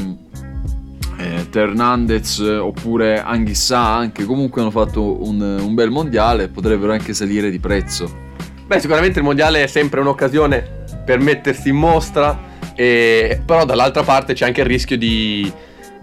eh, 1.22 1.58
Hernandez 1.58 2.38
eh, 2.38 2.56
oppure 2.56 3.20
Anghissà 3.20 3.80
anche 3.80 4.24
comunque 4.24 4.60
hanno 4.60 4.70
fatto 4.70 5.24
un, 5.26 5.40
un 5.40 5.74
bel 5.74 5.90
mondiale 5.90 6.48
potrebbero 6.48 6.92
anche 6.92 7.14
salire 7.14 7.50
di 7.50 7.58
prezzo. 7.58 8.30
Beh, 8.66 8.80
sicuramente 8.80 9.18
il 9.18 9.24
mondiale 9.24 9.64
è 9.64 9.66
sempre 9.66 10.00
un'occasione 10.00 10.84
per 11.04 11.18
mettersi 11.18 11.68
in 11.68 11.76
mostra, 11.76 12.38
e- 12.74 13.42
però 13.44 13.64
dall'altra 13.64 14.02
parte 14.02 14.34
c'è 14.34 14.46
anche 14.46 14.60
il 14.60 14.66
rischio 14.66 14.96
di, 14.96 15.50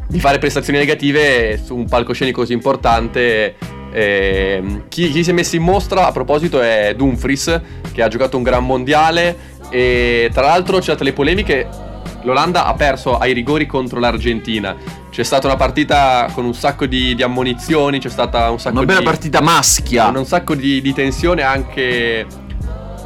di 0.07 0.19
fare 0.19 0.37
prestazioni 0.37 0.77
negative 0.77 1.59
su 1.63 1.75
un 1.75 1.87
palcoscenico 1.87 2.41
così 2.41 2.53
importante. 2.53 3.55
Ehm, 3.91 4.83
chi, 4.87 5.09
chi 5.09 5.23
si 5.23 5.31
è 5.31 5.33
messo 5.33 5.55
in 5.55 5.63
mostra 5.63 6.05
a 6.05 6.11
proposito 6.11 6.61
è 6.61 6.93
Dumfries, 6.95 7.61
che 7.91 8.03
ha 8.03 8.07
giocato 8.07 8.37
un 8.37 8.43
gran 8.43 8.63
mondiale 8.63 9.57
e 9.71 10.29
tra 10.31 10.43
l'altro 10.43 10.77
c'è 10.77 10.83
state 10.83 11.03
le 11.03 11.13
polemiche. 11.13 11.67
L'Olanda 12.23 12.65
ha 12.65 12.73
perso 12.73 13.17
ai 13.17 13.33
rigori 13.33 13.65
contro 13.65 13.99
l'Argentina. 13.99 14.75
C'è 15.09 15.23
stata 15.23 15.47
una 15.47 15.55
partita 15.55 16.29
con 16.33 16.45
un 16.45 16.53
sacco 16.53 16.85
di, 16.85 17.15
di 17.15 17.23
ammonizioni, 17.23 17.99
c'è 17.99 18.09
stata 18.09 18.49
un 18.49 18.59
sacco 18.59 18.77
Una 18.77 18.85
bella 18.85 18.99
di 18.99 19.05
partita 19.05 19.41
maschia. 19.41 20.05
con 20.05 20.15
un 20.15 20.25
sacco 20.25 20.55
di, 20.55 20.81
di 20.81 20.93
tensione 20.93 21.41
anche 21.41 22.25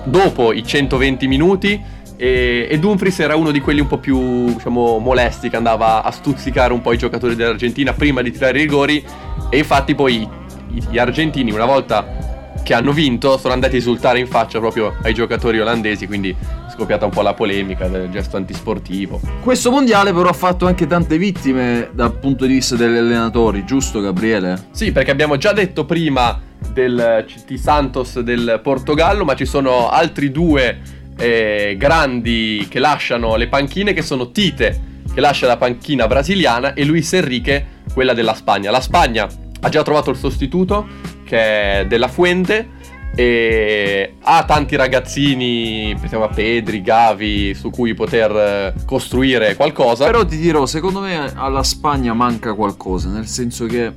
dopo 0.03 0.51
i 0.51 0.65
120 0.65 1.27
minuti 1.27 1.81
e, 2.17 2.67
e 2.69 2.79
Dumfries 2.79 3.19
era 3.19 3.35
uno 3.35 3.51
di 3.51 3.61
quelli 3.61 3.79
un 3.79 3.87
po' 3.87 3.97
più 3.97 4.45
diciamo 4.45 4.97
molesti 4.99 5.49
che 5.49 5.55
andava 5.55 6.03
a 6.03 6.11
stuzzicare 6.11 6.73
un 6.73 6.81
po' 6.81 6.93
i 6.93 6.97
giocatori 6.97 7.35
dell'Argentina 7.35 7.93
prima 7.93 8.21
di 8.21 8.31
tirare 8.31 8.57
i 8.57 8.61
rigori 8.61 9.03
e 9.49 9.57
infatti 9.57 9.95
poi 9.95 10.27
gli 10.67 10.97
argentini 10.97 11.51
una 11.51 11.65
volta 11.65 12.23
che 12.63 12.73
hanno 12.73 12.91
vinto 12.91 13.37
sono 13.37 13.53
andati 13.53 13.75
a 13.75 13.77
esultare 13.77 14.19
in 14.19 14.27
faccia 14.27 14.59
proprio 14.59 14.95
ai 15.03 15.13
giocatori 15.13 15.59
olandesi, 15.59 16.07
quindi 16.07 16.35
scoppiata 16.73 17.05
un 17.05 17.11
po' 17.11 17.21
la 17.21 17.35
polemica 17.35 17.87
del 17.87 18.09
gesto 18.09 18.35
antisportivo. 18.37 19.21
Questo 19.41 19.69
mondiale 19.69 20.11
però 20.11 20.29
ha 20.29 20.33
fatto 20.33 20.65
anche 20.65 20.87
tante 20.87 21.17
vittime 21.17 21.89
dal 21.93 22.17
punto 22.17 22.45
di 22.45 22.53
vista 22.55 22.75
degli 22.75 22.97
allenatori, 22.97 23.63
giusto 23.63 24.01
Gabriele? 24.01 24.69
Sì, 24.71 24.91
perché 24.91 25.11
abbiamo 25.11 25.37
già 25.37 25.53
detto 25.53 25.85
prima 25.85 26.41
del 26.71 27.25
CT 27.27 27.53
Santos 27.55 28.19
del 28.21 28.59
Portogallo, 28.63 29.23
ma 29.23 29.35
ci 29.35 29.45
sono 29.45 29.89
altri 29.89 30.31
due 30.31 30.81
eh, 31.17 31.75
grandi 31.77 32.65
che 32.69 32.79
lasciano 32.79 33.35
le 33.35 33.47
panchine, 33.47 33.93
che 33.93 34.01
sono 34.01 34.31
Tite, 34.31 34.91
che 35.13 35.21
lascia 35.21 35.45
la 35.45 35.57
panchina 35.57 36.07
brasiliana, 36.07 36.73
e 36.73 36.83
Luis 36.85 37.13
Enrique, 37.13 37.65
quella 37.93 38.13
della 38.13 38.33
Spagna. 38.33 38.71
La 38.71 38.81
Spagna 38.81 39.27
ha 39.61 39.69
già 39.69 39.83
trovato 39.83 40.09
il 40.09 40.17
sostituto, 40.17 40.87
che 41.23 41.81
è 41.81 41.85
della 41.87 42.07
Fuente, 42.07 42.81
e 43.15 44.15
ha 44.21 44.43
tanti 44.45 44.75
ragazzini, 44.75 45.95
pensiamo 45.99 46.23
a 46.23 46.29
Pedri, 46.29 46.81
Gavi, 46.81 47.53
su 47.53 47.69
cui 47.69 47.93
poter 47.93 48.31
eh, 48.31 48.73
costruire 48.85 49.55
qualcosa. 49.55 50.05
Però 50.05 50.25
ti 50.25 50.37
dirò, 50.37 50.65
secondo 50.65 50.99
me 50.99 51.31
alla 51.35 51.63
Spagna 51.63 52.13
manca 52.13 52.53
qualcosa, 52.53 53.09
nel 53.09 53.27
senso 53.27 53.65
che 53.65 53.91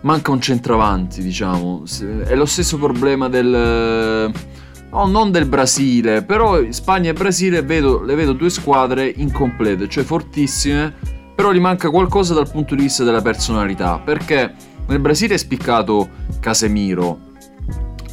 manca 0.00 0.30
un 0.30 0.40
centravanti, 0.40 1.22
diciamo. 1.22 1.82
È 2.26 2.34
lo 2.34 2.46
stesso 2.46 2.78
problema 2.78 3.28
del... 3.28 4.32
No, 4.88 5.04
non 5.06 5.30
del 5.30 5.44
Brasile, 5.44 6.22
però 6.22 6.58
Spagna 6.70 7.10
e 7.10 7.12
Brasile 7.12 7.60
vedo- 7.60 8.02
le 8.02 8.14
vedo 8.14 8.32
due 8.32 8.48
squadre 8.48 9.12
incomplete, 9.14 9.88
cioè 9.88 10.04
fortissime, 10.04 10.94
però 11.34 11.52
gli 11.52 11.60
manca 11.60 11.90
qualcosa 11.90 12.32
dal 12.32 12.50
punto 12.50 12.74
di 12.74 12.82
vista 12.82 13.04
della 13.04 13.20
personalità, 13.20 14.00
perché 14.02 14.54
nel 14.86 15.00
Brasile 15.00 15.34
è 15.34 15.38
spiccato 15.38 16.08
Casemiro, 16.40 17.25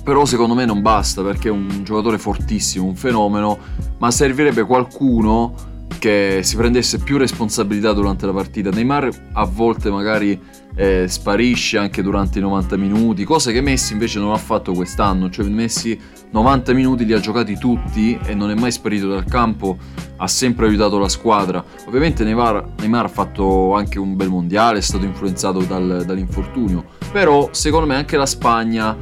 però 0.03 0.25
secondo 0.25 0.53
me 0.53 0.65
non 0.65 0.81
basta 0.81 1.23
perché 1.23 1.47
è 1.47 1.51
un 1.51 1.83
giocatore 1.83 2.17
fortissimo, 2.17 2.85
un 2.85 2.95
fenomeno, 2.95 3.57
ma 3.97 4.11
servirebbe 4.11 4.63
qualcuno 4.63 5.71
che 5.97 6.41
si 6.43 6.57
prendesse 6.57 6.97
più 6.97 7.17
responsabilità 7.17 7.93
durante 7.93 8.25
la 8.25 8.33
partita. 8.33 8.69
Neymar 8.69 9.09
a 9.31 9.45
volte 9.45 9.89
magari 9.89 10.37
eh, 10.75 11.05
sparisce 11.07 11.77
anche 11.77 12.01
durante 12.01 12.39
i 12.39 12.41
90 12.41 12.75
minuti, 12.75 13.23
cosa 13.23 13.51
che 13.51 13.61
Messi 13.61 13.93
invece 13.93 14.19
non 14.19 14.33
ha 14.33 14.37
fatto 14.37 14.73
quest'anno, 14.73 15.29
cioè 15.29 15.45
Messi 15.47 15.97
90 16.31 16.73
minuti 16.73 17.05
li 17.05 17.13
ha 17.13 17.19
giocati 17.19 17.57
tutti 17.57 18.19
e 18.25 18.33
non 18.33 18.49
è 18.49 18.55
mai 18.55 18.71
sparito 18.71 19.07
dal 19.07 19.23
campo, 19.23 19.77
ha 20.17 20.27
sempre 20.27 20.65
aiutato 20.65 20.97
la 20.97 21.07
squadra. 21.07 21.63
Ovviamente 21.85 22.25
Neymar, 22.25 22.73
Neymar 22.79 23.05
ha 23.05 23.09
fatto 23.09 23.73
anche 23.73 23.99
un 23.99 24.17
bel 24.17 24.29
mondiale, 24.29 24.79
è 24.79 24.81
stato 24.81 25.05
influenzato 25.05 25.59
dal- 25.59 26.03
dall'infortunio, 26.05 26.83
però 27.13 27.47
secondo 27.51 27.85
me 27.85 27.95
anche 27.95 28.17
la 28.17 28.25
Spagna 28.25 28.97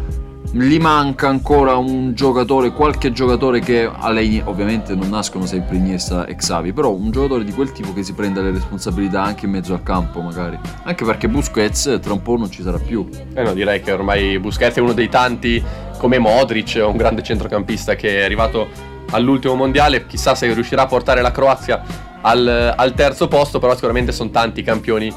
gli 0.53 0.79
manca 0.79 1.29
ancora 1.29 1.77
un 1.77 2.13
giocatore, 2.13 2.71
qualche 2.71 3.13
giocatore 3.13 3.61
che 3.61 3.89
alle 3.91 4.23
Ini- 4.23 4.41
ovviamente 4.43 4.95
non 4.95 5.07
nascono 5.07 5.45
sempre 5.45 5.77
Iniesta 5.77 6.25
e 6.25 6.35
Xavi, 6.35 6.73
però 6.73 6.91
un 6.91 7.09
giocatore 7.09 7.45
di 7.45 7.53
quel 7.53 7.71
tipo 7.71 7.93
che 7.93 8.03
si 8.03 8.13
prenda 8.13 8.41
le 8.41 8.51
responsabilità 8.51 9.23
anche 9.23 9.45
in 9.45 9.51
mezzo 9.51 9.73
al 9.73 9.81
campo 9.81 10.19
magari. 10.19 10.59
Anche 10.83 11.05
perché 11.05 11.29
Busquets 11.29 11.99
tra 12.01 12.11
un 12.11 12.21
po' 12.21 12.35
non 12.35 12.51
ci 12.51 12.63
sarà 12.63 12.77
più. 12.77 13.07
Eh 13.33 13.43
no, 13.43 13.53
direi 13.53 13.81
che 13.81 13.93
ormai 13.93 14.39
Busquets 14.39 14.75
è 14.75 14.81
uno 14.81 14.91
dei 14.91 15.07
tanti 15.07 15.63
come 15.97 16.19
Modric, 16.19 16.81
un 16.85 16.97
grande 16.97 17.23
centrocampista 17.23 17.95
che 17.95 18.19
è 18.19 18.23
arrivato 18.23 18.67
all'ultimo 19.11 19.55
mondiale. 19.55 20.05
Chissà 20.05 20.35
se 20.35 20.53
riuscirà 20.53 20.81
a 20.81 20.87
portare 20.87 21.21
la 21.21 21.31
Croazia 21.31 21.81
al, 22.21 22.73
al 22.75 22.93
terzo 22.93 23.29
posto, 23.29 23.59
però 23.59 23.73
sicuramente 23.73 24.11
sono 24.11 24.29
tanti 24.29 24.63
campioni 24.63 25.13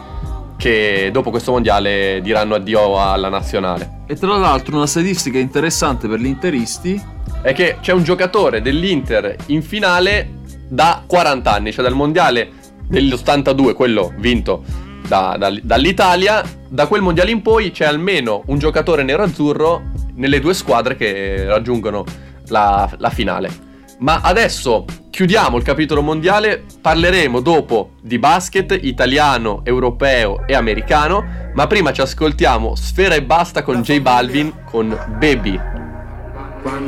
che 0.64 1.10
dopo 1.12 1.28
questo 1.28 1.52
mondiale 1.52 2.20
diranno 2.22 2.54
addio 2.54 2.98
alla 2.98 3.28
nazionale. 3.28 4.04
E 4.06 4.14
tra 4.16 4.38
l'altro 4.38 4.76
una 4.76 4.86
statistica 4.86 5.38
interessante 5.38 6.08
per 6.08 6.20
gli 6.20 6.26
interisti 6.26 6.98
È 7.42 7.52
che 7.52 7.76
c'è 7.82 7.92
un 7.92 8.02
giocatore 8.02 8.62
dell'Inter 8.62 9.36
in 9.48 9.60
finale 9.60 10.26
da 10.66 11.04
40 11.06 11.52
anni, 11.52 11.70
cioè 11.70 11.84
dal 11.84 11.92
mondiale 11.92 12.50
dell'82, 12.88 13.74
quello 13.74 14.14
vinto 14.16 14.64
da- 15.06 15.36
dal- 15.38 15.60
dall'Italia. 15.62 16.42
Da 16.66 16.86
quel 16.86 17.02
mondiale 17.02 17.30
in 17.30 17.42
poi 17.42 17.70
c'è 17.70 17.84
almeno 17.84 18.42
un 18.46 18.56
giocatore 18.56 19.02
nero-azzurro 19.02 19.82
nelle 20.14 20.40
due 20.40 20.54
squadre 20.54 20.96
che 20.96 21.44
raggiungono 21.44 22.06
la, 22.46 22.90
la 22.96 23.10
finale. 23.10 23.50
Ma 23.98 24.20
adesso 24.22 24.86
chiudiamo 25.14 25.56
il 25.58 25.62
capitolo 25.62 26.02
mondiale, 26.02 26.64
parleremo 26.80 27.38
dopo 27.38 27.90
di 28.00 28.18
basket 28.18 28.76
italiano, 28.82 29.60
europeo 29.62 30.44
e 30.44 30.56
americano, 30.56 31.52
ma 31.54 31.68
prima 31.68 31.92
ci 31.92 32.00
ascoltiamo 32.00 32.74
Sfera 32.74 33.14
e 33.14 33.22
Basta 33.22 33.62
con 33.62 33.82
J 33.82 34.00
Balvin 34.00 34.52
con 34.64 34.88
Baby. 35.20 35.56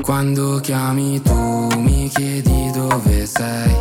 Quando 0.03 0.59
chiami 0.59 1.23
tu 1.23 1.69
mi 1.77 2.09
chiedi 2.09 2.73
dove 2.75 3.27
sei. 3.27 3.77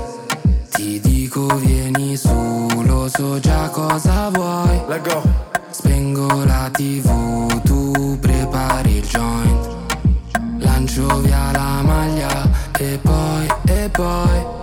Ti 0.69 0.99
dico 0.99 1.47
vieni 1.55 2.15
su, 2.15 2.69
lo 2.86 3.08
so 3.08 3.39
già 3.39 3.69
cosa 3.69 4.29
vuoi. 4.29 4.79
Spengo 5.71 6.43
la 6.45 6.69
tv, 6.71 7.62
tu 7.63 8.19
prepari 8.19 8.97
il 8.97 9.08
joint. 9.08 9.73
Lancio 10.60 11.19
via 11.21 11.51
la 11.51 11.81
maglia 11.81 12.47
e 12.77 12.99
poi, 13.01 13.35
e 13.97 14.55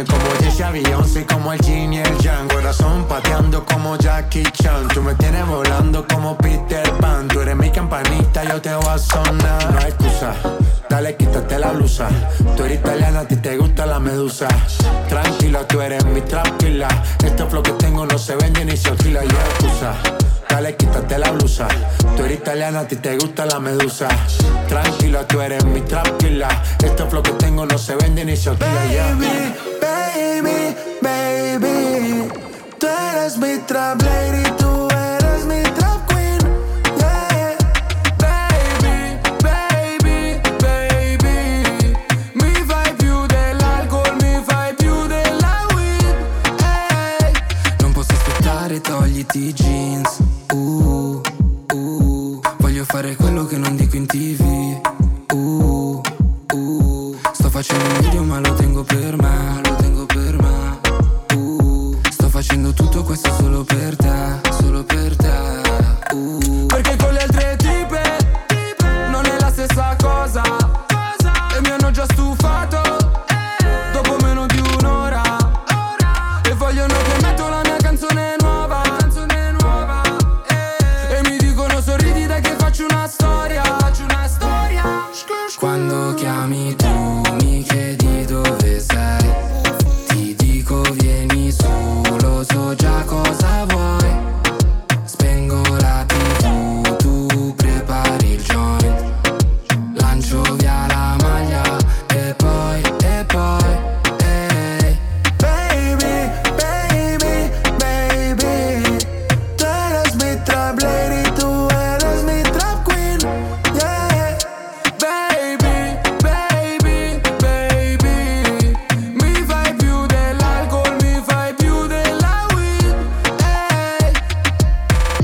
Tienes 0.00 0.14
como 0.14 0.34
Jesse 0.40 0.72
Beyoncé, 0.72 1.26
como 1.26 1.52
el 1.52 1.60
Jin 1.60 1.92
y 1.92 1.98
el 1.98 2.18
Yang. 2.20 2.48
Corazón 2.48 3.04
pateando 3.06 3.66
como 3.66 3.98
Jackie 3.98 4.44
Chan. 4.44 4.88
Tú 4.88 5.02
me 5.02 5.14
tienes 5.14 5.46
volando 5.46 6.06
como 6.08 6.38
Peter 6.38 6.90
Pan. 6.94 7.28
Tú 7.28 7.40
eres 7.40 7.56
mi 7.56 7.70
campanita, 7.70 8.44
yo 8.44 8.62
te 8.62 8.74
voy 8.74 8.86
a 8.88 8.96
sonar. 8.96 9.70
No 9.70 9.78
hay 9.78 9.88
excusa. 9.88 10.32
Dale, 10.88 11.16
quítate 11.16 11.58
la 11.58 11.72
blusa. 11.72 12.08
Tú 12.56 12.64
eres 12.64 12.78
italiana, 12.78 13.20
a 13.20 13.28
ti 13.28 13.36
te 13.36 13.58
gusta 13.58 13.84
la 13.84 14.00
medusa. 14.00 14.48
Tranquila, 15.10 15.68
tú 15.68 15.82
eres 15.82 16.02
mi 16.06 16.22
tranquila. 16.22 16.88
Este 17.22 17.44
flow 17.44 17.62
que 17.62 17.72
tengo 17.72 18.06
no 18.06 18.16
se 18.16 18.36
vende 18.36 18.64
ni 18.64 18.78
se 18.78 18.88
alquila, 18.88 19.22
y 19.22 19.28
excusa. 19.28 19.92
Dale, 20.48 20.76
quítate 20.76 21.18
la 21.18 21.30
blusa. 21.32 21.68
Tú 22.16 22.24
eres 22.24 22.38
italiana, 22.38 22.80
a 22.80 22.88
ti 22.88 22.96
te 22.96 23.18
gusta 23.18 23.44
la 23.44 23.60
medusa. 23.60 24.08
Tranquila, 24.66 25.26
tú 25.26 25.42
eres 25.42 25.62
mi 25.66 25.82
tranquila. 25.82 26.48
Este 26.82 27.04
flow 27.04 27.22
que 27.22 27.32
tengo 27.32 27.66
no 27.66 27.76
se 27.76 27.96
vende 27.96 28.24
ni 28.24 28.34
se 28.34 28.48
alquila, 28.48 29.14
me 33.36 33.58
trae 33.66 34.09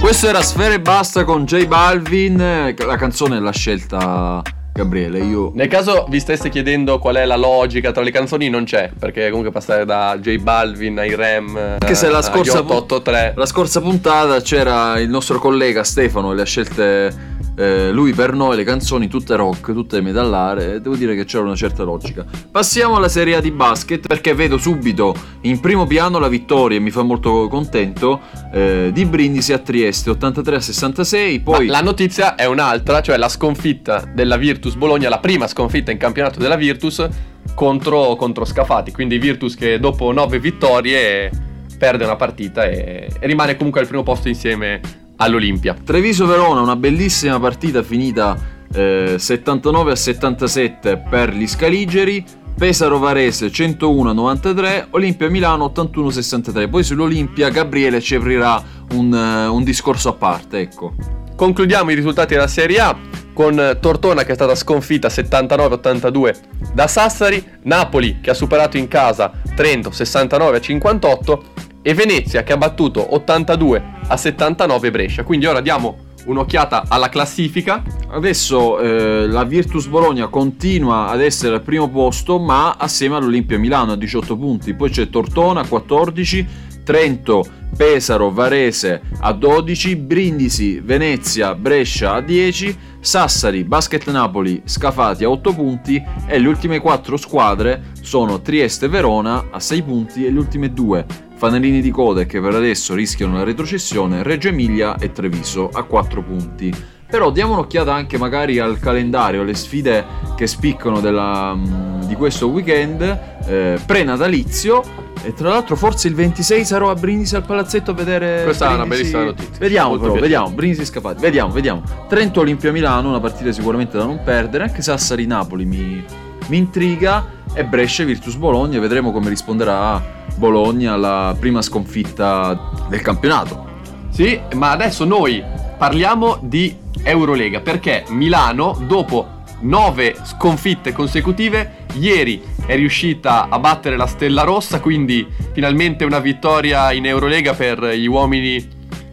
Questo 0.06 0.28
era 0.28 0.40
Sfere 0.40 0.74
e 0.74 0.80
Basta 0.80 1.24
con 1.24 1.46
J 1.46 1.66
Balvin. 1.66 2.76
La 2.78 2.96
canzone 2.96 3.40
l'ha 3.40 3.50
scelta 3.50 4.40
Gabriele. 4.72 5.18
Io 5.18 5.50
Nel 5.52 5.66
caso 5.66 6.06
vi 6.08 6.20
stesse 6.20 6.48
chiedendo 6.48 7.00
qual 7.00 7.16
è 7.16 7.24
la 7.24 7.34
logica 7.34 7.90
tra 7.90 8.04
le 8.04 8.12
canzoni, 8.12 8.48
non 8.48 8.62
c'è, 8.62 8.92
perché 8.96 9.30
comunque 9.30 9.50
passare 9.50 9.84
da 9.84 10.16
J 10.20 10.36
Balvin 10.36 11.00
ai 11.00 11.16
Rem 11.16 11.56
Anche 11.80 11.94
se 11.96 12.08
la 12.08 12.22
scorsa, 12.22 12.60
883 12.60 13.32
la 13.34 13.46
scorsa 13.46 13.80
puntata 13.80 14.40
c'era 14.42 14.96
il 15.00 15.08
nostro 15.08 15.40
collega 15.40 15.82
Stefano 15.82 16.30
e 16.30 16.34
le 16.36 16.42
ha 16.42 16.46
scelte 16.46 17.35
eh, 17.56 17.90
lui 17.90 18.12
per 18.12 18.34
noi 18.34 18.54
le 18.54 18.64
canzoni 18.64 19.08
tutte 19.08 19.34
rock, 19.34 19.72
tutte 19.72 20.00
metallare 20.00 20.74
e 20.74 20.80
devo 20.80 20.94
dire 20.94 21.14
che 21.14 21.24
c'era 21.24 21.44
una 21.44 21.56
certa 21.56 21.82
logica. 21.82 22.24
Passiamo 22.50 22.96
alla 22.96 23.08
Serie 23.08 23.36
A 23.36 23.40
di 23.40 23.50
basket 23.50 24.06
perché 24.06 24.34
vedo 24.34 24.58
subito 24.58 25.14
in 25.42 25.58
primo 25.60 25.86
piano 25.86 26.18
la 26.18 26.28
vittoria 26.28 26.76
e 26.76 26.80
mi 26.80 26.90
fa 26.90 27.02
molto 27.02 27.48
contento 27.48 28.20
eh, 28.52 28.90
di 28.92 29.04
Brindisi 29.06 29.52
a 29.52 29.58
Trieste 29.58 30.10
83 30.10 30.56
a 30.56 30.60
66, 30.60 31.38
Ma 31.38 31.42
poi 31.42 31.66
la 31.66 31.80
notizia 31.80 32.34
è 32.34 32.44
un'altra, 32.44 33.00
cioè 33.00 33.16
la 33.16 33.28
sconfitta 33.28 34.04
della 34.12 34.36
Virtus 34.36 34.74
Bologna, 34.74 35.08
la 35.08 35.18
prima 35.18 35.46
sconfitta 35.46 35.90
in 35.90 35.98
campionato 35.98 36.38
della 36.38 36.56
Virtus 36.56 37.06
contro, 37.54 38.16
contro 38.16 38.44
Scafati. 38.44 38.92
Quindi 38.92 39.18
Virtus 39.18 39.54
che 39.54 39.80
dopo 39.80 40.12
nove 40.12 40.38
vittorie 40.38 41.30
perde 41.78 42.04
una 42.04 42.16
partita 42.16 42.64
e, 42.64 43.08
e 43.18 43.26
rimane 43.26 43.56
comunque 43.56 43.80
al 43.80 43.86
primo 43.86 44.02
posto 44.02 44.28
insieme 44.28 45.04
all'Olimpia. 45.16 45.74
Treviso 45.82 46.26
Verona, 46.26 46.60
una 46.60 46.76
bellissima 46.76 47.38
partita 47.38 47.82
finita 47.82 48.36
eh, 48.72 49.16
79 49.18 49.92
a 49.92 49.96
77 49.96 51.04
per 51.08 51.32
gli 51.32 51.46
Scaligeri. 51.46 52.24
Pesaro 52.56 52.98
Varese 52.98 53.52
101 53.52 54.08
a 54.08 54.12
93, 54.14 54.86
Olimpia 54.92 55.28
Milano 55.28 55.64
81 55.64 56.08
a 56.08 56.12
63. 56.12 56.68
Poi 56.68 56.82
sull'Olimpia 56.82 57.50
Gabriele 57.50 58.00
ci 58.00 58.14
aprirà 58.14 58.62
un, 58.92 59.12
eh, 59.12 59.46
un 59.46 59.62
discorso 59.62 60.08
a 60.08 60.12
parte, 60.14 60.60
ecco. 60.60 60.94
Concludiamo 61.36 61.90
i 61.90 61.94
risultati 61.94 62.32
della 62.32 62.46
Serie 62.46 62.80
A 62.80 62.96
con 63.34 63.76
Tortona 63.78 64.24
che 64.24 64.32
è 64.32 64.34
stata 64.34 64.54
sconfitta 64.54 65.08
79-82 65.08 66.34
da 66.72 66.86
Sassari, 66.86 67.44
Napoli 67.64 68.20
che 68.22 68.30
ha 68.30 68.34
superato 68.34 68.78
in 68.78 68.88
casa 68.88 69.30
Trento 69.54 69.90
69-58 69.90 71.38
e 71.86 71.94
Venezia 71.94 72.42
che 72.42 72.52
ha 72.52 72.56
battuto 72.56 73.14
82 73.14 73.84
a 74.08 74.16
79 74.16 74.90
Brescia. 74.90 75.22
Quindi 75.22 75.46
ora 75.46 75.60
diamo 75.60 75.98
un'occhiata 76.24 76.86
alla 76.88 77.08
classifica. 77.08 77.80
Adesso 78.08 78.80
eh, 78.80 79.28
la 79.28 79.44
Virtus 79.44 79.86
Bologna 79.86 80.26
continua 80.26 81.06
ad 81.06 81.20
essere 81.20 81.54
al 81.54 81.62
primo 81.62 81.88
posto, 81.88 82.40
ma 82.40 82.74
assieme 82.76 83.14
all'Olimpia 83.14 83.56
Milano 83.56 83.92
a 83.92 83.96
18 83.96 84.36
punti. 84.36 84.74
Poi 84.74 84.90
c'è 84.90 85.08
Tortona 85.08 85.60
a 85.60 85.66
14, 85.68 86.48
Trento, 86.82 87.44
Pesaro, 87.76 88.32
Varese 88.32 89.02
a 89.20 89.32
12, 89.32 89.94
Brindisi, 89.94 90.80
Venezia, 90.80 91.54
Brescia 91.54 92.14
a 92.14 92.20
10, 92.20 92.78
Sassari, 92.98 93.62
Basket 93.62 94.10
Napoli, 94.10 94.60
Scafati 94.64 95.22
a 95.22 95.30
8 95.30 95.54
punti 95.54 96.02
e 96.26 96.38
le 96.40 96.48
ultime 96.48 96.80
4 96.80 97.16
squadre 97.16 97.92
sono 98.00 98.40
Trieste 98.40 98.88
Verona 98.88 99.50
a 99.52 99.60
6 99.60 99.82
punti 99.82 100.26
e 100.26 100.32
le 100.32 100.38
ultime 100.40 100.72
due 100.72 101.25
fanalini 101.36 101.80
di 101.80 101.90
coda 101.90 102.24
che 102.24 102.40
per 102.40 102.54
adesso 102.54 102.94
rischiano 102.94 103.36
la 103.36 103.44
retrocessione 103.44 104.22
Reggio 104.22 104.48
Emilia 104.48 104.96
e 104.96 105.12
Treviso 105.12 105.68
a 105.72 105.82
4 105.82 106.22
punti. 106.22 106.74
Però 107.08 107.30
diamo 107.30 107.52
un'occhiata 107.52 107.94
anche 107.94 108.18
magari 108.18 108.58
al 108.58 108.80
calendario, 108.80 109.42
alle 109.42 109.54
sfide 109.54 110.04
che 110.34 110.46
spiccano 110.48 111.00
della, 111.00 111.54
mm, 111.54 112.02
di 112.02 112.14
questo 112.16 112.48
weekend 112.48 113.02
eh, 113.46 113.78
pre-natalizio. 113.84 115.04
E 115.22 115.32
tra 115.32 115.48
l'altro 115.50 115.76
forse 115.76 116.08
il 116.08 116.14
26 116.14 116.64
sarò 116.64 116.90
a 116.90 116.94
Brindisi 116.94 117.36
al 117.36 117.44
palazzetto 117.44 117.92
a 117.92 117.94
vedere... 117.94 118.42
Questa 118.44 118.70
è 118.70 118.74
una 118.74 118.86
Brindisi- 118.86 119.12
bellissima 119.12 119.24
notizia. 119.24 119.58
Vediamo 119.58 119.88
Molto 119.88 120.02
però, 120.02 120.12
piacere. 120.14 120.32
vediamo, 120.32 120.54
Brindisi 120.56 120.84
Scafati, 120.84 121.20
vediamo, 121.20 121.52
vediamo. 121.52 121.82
Trento 122.08 122.40
Olimpia 122.40 122.72
Milano, 122.72 123.08
una 123.08 123.20
partita 123.20 123.52
sicuramente 123.52 123.96
da 123.96 124.04
non 124.04 124.20
perdere, 124.24 124.64
anche 124.64 124.82
Sassari 124.82 125.26
Napoli 125.26 125.64
mi, 125.64 126.04
mi 126.48 126.56
intriga 126.56 127.24
e 127.54 127.64
Brescia 127.64 128.04
Virtus 128.04 128.34
Bologna, 128.36 128.78
vedremo 128.80 129.12
come 129.12 129.28
risponderà 129.28 130.15
Bologna 130.36 130.94
alla 130.94 131.36
prima 131.38 131.62
sconfitta 131.62 132.86
del 132.88 133.00
campionato. 133.00 133.64
Sì, 134.10 134.40
ma 134.54 134.70
adesso 134.70 135.04
noi 135.04 135.42
parliamo 135.76 136.38
di 136.40 136.74
Eurolega 137.02 137.60
perché 137.60 138.04
Milano 138.08 138.78
dopo 138.86 139.34
nove 139.60 140.16
sconfitte 140.22 140.92
consecutive 140.92 141.84
ieri 141.94 142.42
è 142.66 142.74
riuscita 142.76 143.48
a 143.48 143.58
battere 143.58 143.96
la 143.96 144.06
Stella 144.06 144.42
Rossa, 144.42 144.80
quindi 144.80 145.26
finalmente 145.52 146.04
una 146.04 146.18
vittoria 146.18 146.92
in 146.92 147.06
Eurolega 147.06 147.54
per 147.54 147.84
gli 147.84 148.06
uomini 148.06 148.68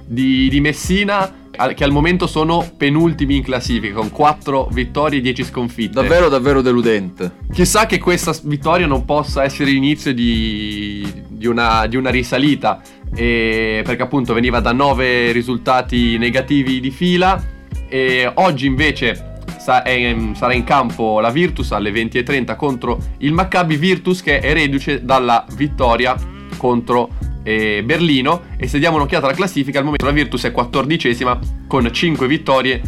di, 0.05 0.49
di 0.49 0.59
Messina 0.59 1.42
che 1.75 1.83
al 1.83 1.91
momento 1.91 2.25
sono 2.25 2.67
penultimi 2.75 3.37
in 3.37 3.43
classifica 3.43 3.93
con 3.93 4.09
4 4.09 4.69
vittorie 4.71 5.19
e 5.19 5.21
10 5.21 5.43
sconfitte. 5.43 5.93
Davvero, 5.93 6.27
davvero 6.27 6.61
deludente. 6.61 7.35
Chissà 7.51 7.85
che 7.85 7.99
questa 7.99 8.35
vittoria 8.43 8.87
non 8.87 9.05
possa 9.05 9.43
essere 9.43 9.71
l'inizio 9.71 10.13
di, 10.13 11.23
di 11.27 11.45
una, 11.45 11.85
di 11.85 11.95
una 11.95 12.09
risalita, 12.09 12.81
e- 13.13 13.81
perché 13.85 14.01
appunto 14.01 14.33
veniva 14.33 14.59
da 14.59 14.71
9 14.71 15.31
risultati 15.31 16.17
negativi 16.17 16.79
di 16.79 16.89
fila 16.89 17.41
e 17.87 18.31
oggi 18.33 18.65
invece 18.65 19.31
sarà 19.57 20.53
in 20.53 20.63
campo 20.65 21.19
la 21.19 21.29
Virtus 21.29 21.71
alle 21.71 21.91
20.30 21.91 22.55
contro 22.55 22.97
il 23.19 23.31
Maccabi 23.31 23.77
Virtus 23.77 24.21
che 24.21 24.39
è 24.39 24.51
reduce 24.51 25.05
dalla 25.05 25.45
vittoria 25.55 26.15
contro 26.57 27.09
eh, 27.43 27.83
Berlino 27.83 28.41
e 28.57 28.67
se 28.67 28.79
diamo 28.79 28.95
un'occhiata 28.95 29.25
alla 29.25 29.35
classifica 29.35 29.77
al 29.79 29.83
momento 29.85 30.05
la 30.05 30.11
Virtus 30.11 30.43
è 30.45 30.51
14esima 30.51 31.37
con 31.67 31.91
5 31.91 32.27
vittorie 32.27 32.81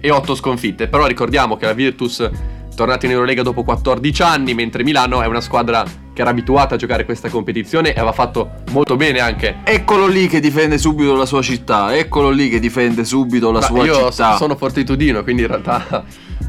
e 0.00 0.10
8 0.10 0.34
sconfitte. 0.34 0.88
Però 0.88 1.06
ricordiamo 1.06 1.56
che 1.56 1.66
la 1.66 1.72
Virtus 1.72 2.20
è 2.20 2.30
tornata 2.74 3.06
in 3.06 3.12
Eurolega 3.12 3.42
dopo 3.42 3.62
14 3.62 4.22
anni, 4.22 4.54
mentre 4.54 4.82
Milano 4.82 5.22
è 5.22 5.26
una 5.26 5.40
squadra 5.40 5.84
che 6.14 6.20
era 6.20 6.30
abituata 6.30 6.74
a 6.74 6.78
giocare 6.78 7.04
questa 7.04 7.28
competizione 7.30 7.90
e 7.90 7.96
aveva 7.96 8.12
fatto 8.12 8.62
molto 8.70 8.96
bene 8.96 9.20
anche. 9.20 9.60
Eccolo 9.64 10.06
lì 10.06 10.26
che 10.26 10.40
difende 10.40 10.76
subito 10.78 11.14
la 11.14 11.24
sua 11.26 11.40
città, 11.42 11.96
eccolo 11.96 12.30
lì 12.30 12.48
che 12.48 12.58
difende 12.58 13.04
subito 13.04 13.50
la 13.50 13.60
Ma 13.60 13.66
sua 13.66 13.84
io 13.84 14.10
città. 14.10 14.36
sono 14.36 14.56
fortitudino, 14.56 15.22
quindi 15.22 15.42
in 15.42 15.48
realtà 15.48 16.04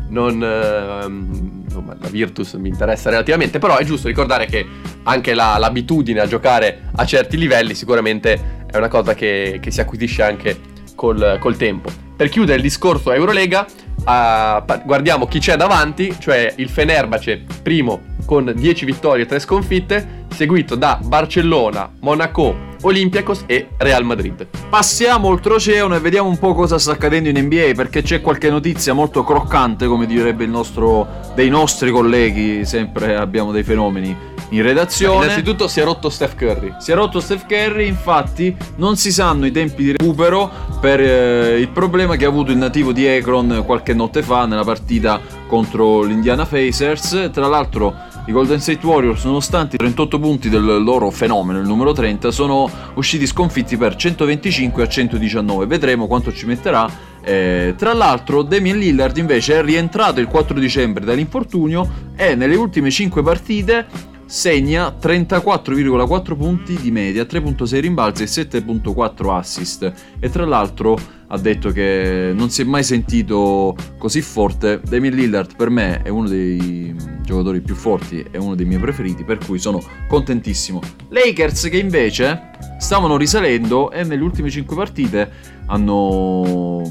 non, 0.10 0.44
ehm, 0.44 1.53
insomma, 1.74 1.96
la 2.00 2.08
Virtus 2.10 2.54
mi 2.54 2.70
interessa 2.70 3.10
relativamente, 3.10 3.60
però 3.60 3.78
è 3.78 3.84
giusto 3.84 4.08
ricordare 4.08 4.46
che 4.46 4.66
anche 5.04 5.34
la- 5.34 5.58
l'abitudine 5.58 6.20
a 6.20 6.28
giocare 6.28 6.84
a 6.96 7.06
certi 7.06 7.38
livelli 7.38 7.74
sicuramente 7.74 8.62
è 8.72 8.78
una 8.78 8.88
cosa 8.88 9.14
che, 9.14 9.60
che 9.62 9.72
si 9.72 9.82
acquisisce 9.82 10.24
anche 10.24 10.60
col, 10.96 11.38
col 11.40 11.58
tempo. 11.58 11.90
Per 12.16 12.30
chiudere 12.30 12.58
il 12.58 12.62
discorso 12.64 13.12
Eurolega, 13.12 13.66
pa- 14.04 14.82
guardiamo 14.86 15.28
chi 15.28 15.40
c'è 15.40 15.56
davanti, 15.56 16.16
cioè 16.20 16.54
il 16.58 16.70
Fenerbahce 16.70 17.44
primo 17.62 18.12
con 18.26 18.52
10 18.56 18.86
vittorie 18.86 19.24
e 19.24 19.28
3 19.28 19.40
sconfitte, 19.40 20.26
seguito 20.34 20.76
da 20.76 21.00
Barcellona, 21.02 21.92
Monaco, 22.00 22.72
Olympiacos 22.84 23.44
e 23.46 23.70
Real 23.78 24.06
Madrid. 24.06 24.48
Passiamo 24.70 25.28
oltreoceano 25.28 25.96
e 25.96 26.00
vediamo 26.00 26.30
un 26.30 26.38
po' 26.38 26.54
cosa 26.54 26.80
sta 26.80 26.94
accadendo 26.94 27.30
in 27.30 27.38
NBA 27.38 27.72
perché 27.76 28.02
c'è 28.02 28.22
qualche 28.22 28.50
notizia 28.50 28.94
molto 28.94 29.24
croccante, 29.24 29.88
come 29.88 30.06
direbbe 30.06 30.44
il 30.44 30.50
nostro 30.50 31.08
dei 31.36 31.50
nostri 31.50 31.92
colleghi, 31.92 32.66
sempre 32.66 33.16
abbiamo 33.16 33.52
dei 33.52 33.64
fenomeni 33.64 34.32
in 34.50 34.62
redazione. 34.62 35.26
Innanzitutto 35.26 35.68
si 35.68 35.80
è 35.80 35.84
rotto 35.84 36.10
Steph 36.10 36.36
Curry. 36.36 36.76
Si 36.80 36.92
è 36.92 36.96
rotto 36.96 37.20
Steph 37.20 37.46
Curry, 37.48 37.88
infatti 37.88 38.56
non 38.78 38.96
si 38.96 39.12
sanno 39.12 39.46
i 39.46 39.52
tempi 39.52 39.84
di 39.84 39.92
recupero 39.92 40.50
per 40.80 41.00
eh, 41.00 41.60
il 41.60 41.70
problema 41.70 42.16
che 42.16 42.26
ha 42.26 42.30
avuto 42.30 42.52
il 42.52 42.58
nativo 42.58 42.92
di 42.92 43.08
Akron 43.08 43.64
qualche 43.66 43.94
notte 43.94 44.22
fa 44.22 44.46
nella 44.46 44.64
partita 44.64 45.20
contro 45.48 46.02
l'Indiana 46.04 46.46
Pacers. 46.46 47.30
Tra 47.32 47.48
l'altro 47.48 47.96
i 48.26 48.32
Golden 48.32 48.60
State 48.62 48.86
Warriors, 48.86 49.26
nonostante 49.26 49.76
i 49.76 49.80
38 49.80 50.18
punti 50.18 50.50
del 50.50 50.82
loro 50.82 51.10
fenomeno, 51.10 51.60
il 51.60 51.68
numero 51.68 51.92
30, 51.92 52.32
sono 52.32 52.70
usciti 52.96 53.28
sconfitti 53.28 53.76
per 53.76 53.96
125 53.96 54.84
a 54.84 54.88
119. 54.88 55.66
Vedremo 55.66 56.08
quanto 56.08 56.32
ci 56.32 56.46
metterà. 56.46 56.90
Eh, 57.22 57.74
tra 57.78 57.94
l'altro 57.94 58.42
Damian 58.44 58.78
Lillard 58.78 59.18
invece 59.18 59.60
è 59.60 59.64
rientrato 59.64 60.20
il 60.20 60.28
4 60.28 60.58
dicembre 60.60 61.04
dall'infortunio 61.06 62.12
e 62.16 62.36
nelle 62.36 62.56
ultime 62.56 62.92
5 62.92 63.24
partite 63.24 64.12
segna 64.26 64.88
34,4 65.00 66.36
punti 66.36 66.76
di 66.76 66.92
media, 66.92 67.24
3.6 67.24 67.80
rimbalzi 67.80 68.24
e 68.24 68.28
7.4 68.28 69.30
assist. 69.30 69.94
E 70.20 70.30
tra 70.30 70.46
l'altro 70.46 70.98
ha 71.34 71.38
detto 71.40 71.72
che 71.72 72.32
non 72.36 72.52
si 72.52 72.62
è 72.62 72.64
mai 72.64 72.84
sentito 72.84 73.76
così 73.98 74.22
forte. 74.22 74.80
Damian 74.88 75.16
Lillard 75.16 75.56
per 75.56 75.72
me 75.72 76.04
è 76.04 76.10
uno 76.10 76.28
dei 76.28 76.96
giocatori 77.24 77.60
più 77.62 77.74
forti, 77.74 78.24
è 78.30 78.38
uno 78.38 78.54
dei 78.54 78.68
miei 78.68 78.80
preferiti, 78.80 79.24
per 79.24 79.40
cui 79.44 79.58
sono 79.58 79.82
contentissimo. 80.08 80.80
Lakers 81.10 81.70
che 81.70 81.78
invece 81.78 82.52
stavano 82.78 83.18
risalendo 83.18 83.90
e 83.90 84.04
nelle 84.04 84.22
ultime 84.22 84.52
5 84.52 84.76
partite 84.76 85.32
hanno 85.66 86.84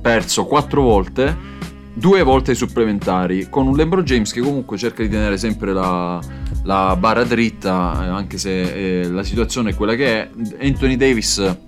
perso 0.00 0.46
4 0.46 0.80
volte 0.80 1.56
due 1.92 2.22
volte 2.22 2.52
ai 2.52 2.56
supplementari 2.56 3.48
con 3.50 3.66
un 3.66 3.74
LeBron 3.74 4.04
James 4.04 4.32
che 4.32 4.40
comunque 4.40 4.78
cerca 4.78 5.02
di 5.02 5.08
tenere 5.08 5.36
sempre 5.36 5.72
la, 5.72 6.20
la 6.62 6.94
barra 6.96 7.24
dritta 7.24 7.72
anche 7.72 8.38
se 8.38 9.00
eh, 9.00 9.08
la 9.08 9.24
situazione 9.24 9.70
è 9.70 9.74
quella 9.74 9.96
che 9.96 10.06
è 10.06 10.30
Anthony 10.60 10.96
Davis 10.96 11.66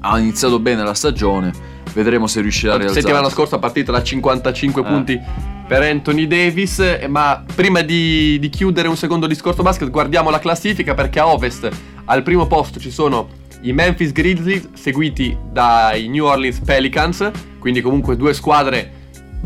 ha 0.00 0.18
iniziato 0.18 0.58
bene 0.58 0.82
la 0.84 0.94
stagione, 0.94 1.52
vedremo 1.92 2.26
se 2.26 2.40
riuscirà 2.40 2.74
a 2.74 2.76
realizzare. 2.76 3.02
Settimana 3.02 3.28
scorsa 3.30 3.58
partita 3.58 3.92
da 3.92 4.02
55 4.02 4.82
Eh. 4.82 4.84
punti 4.84 5.20
per 5.66 5.82
Anthony 5.82 6.26
Davis. 6.26 6.78
eh, 6.80 7.06
Ma 7.08 7.44
prima 7.54 7.80
di, 7.82 8.38
di 8.38 8.48
chiudere 8.48 8.88
un 8.88 8.96
secondo 8.96 9.26
discorso 9.26 9.62
basket, 9.62 9.90
guardiamo 9.90 10.30
la 10.30 10.38
classifica 10.38 10.94
perché 10.94 11.18
a 11.20 11.26
ovest 11.28 11.68
al 12.06 12.22
primo 12.22 12.46
posto 12.46 12.78
ci 12.80 12.90
sono 12.90 13.28
i 13.62 13.72
Memphis 13.72 14.12
Grizzlies, 14.12 14.68
seguiti 14.74 15.36
dai 15.50 16.08
New 16.08 16.24
Orleans 16.24 16.60
Pelicans. 16.60 17.30
Quindi, 17.58 17.80
comunque, 17.80 18.16
due 18.16 18.32
squadre 18.32 18.92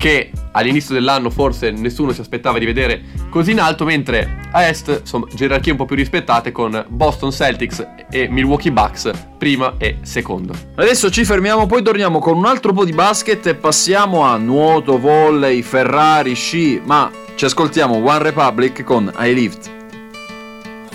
che 0.02 0.32
all'inizio 0.50 0.94
dell'anno 0.94 1.30
forse 1.30 1.70
nessuno 1.70 2.10
si 2.10 2.20
aspettava 2.20 2.58
di 2.58 2.64
vedere 2.64 3.02
così 3.30 3.52
in 3.52 3.60
alto, 3.60 3.84
mentre 3.84 4.48
a 4.50 4.66
est 4.66 4.98
insomma 4.98 5.28
gerarchie 5.32 5.70
un 5.70 5.78
po' 5.78 5.84
più 5.84 5.94
rispettate 5.94 6.50
con 6.50 6.84
Boston 6.88 7.30
Celtics 7.30 7.86
e 8.10 8.26
Milwaukee 8.28 8.72
Bucks 8.72 9.12
prima 9.38 9.74
e 9.78 9.98
secondo. 10.02 10.54
Adesso 10.74 11.08
ci 11.08 11.24
fermiamo, 11.24 11.66
poi 11.66 11.84
torniamo 11.84 12.18
con 12.18 12.36
un 12.36 12.46
altro 12.46 12.72
po' 12.72 12.84
di 12.84 12.90
basket 12.90 13.46
e 13.46 13.54
passiamo 13.54 14.22
a 14.22 14.36
nuoto, 14.38 14.98
volley, 14.98 15.62
Ferrari, 15.62 16.34
sci, 16.34 16.82
ma 16.84 17.08
ci 17.36 17.44
ascoltiamo 17.44 17.94
One 17.94 18.24
Republic 18.24 18.82
con 18.82 19.08
I 19.16 19.32
Lived. 19.32 19.70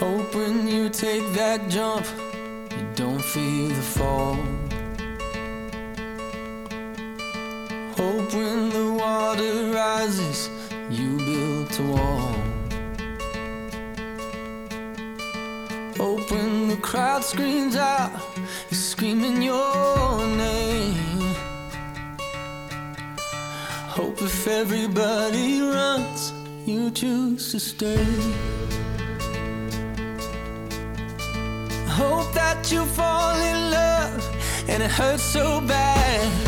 Hope 0.02 0.36
when 0.36 0.68
you 0.68 0.90
take 0.90 1.24
that 1.34 1.66
jump, 1.70 2.06
you 2.72 2.86
don't 2.94 3.22
feel 3.22 3.70
the 3.70 3.82
fall. 3.82 4.57
Hope 7.98 8.32
when 8.32 8.70
the 8.70 8.94
water 8.94 9.72
rises, 9.72 10.52
you 10.92 11.18
built 11.18 11.80
a 11.80 11.84
wall. 11.84 12.34
Hope 15.98 16.30
when 16.30 16.68
the 16.68 16.78
crowd 16.78 17.24
screams 17.24 17.76
out, 17.76 18.12
you're 18.70 18.78
screaming 18.78 19.42
your 19.42 20.28
name. 20.28 21.36
Hope 23.98 24.22
if 24.22 24.48
everybody 24.48 25.62
runs, 25.62 26.34
you 26.68 26.92
choose 26.92 27.52
to 27.52 27.60
stay. 27.60 28.06
Hope 31.88 32.32
that 32.36 32.72
you 32.72 32.86
fall 32.86 33.36
in 33.42 33.72
love 33.72 34.70
and 34.70 34.84
it 34.84 34.92
hurts 34.92 35.24
so 35.24 35.62
bad. 35.62 36.47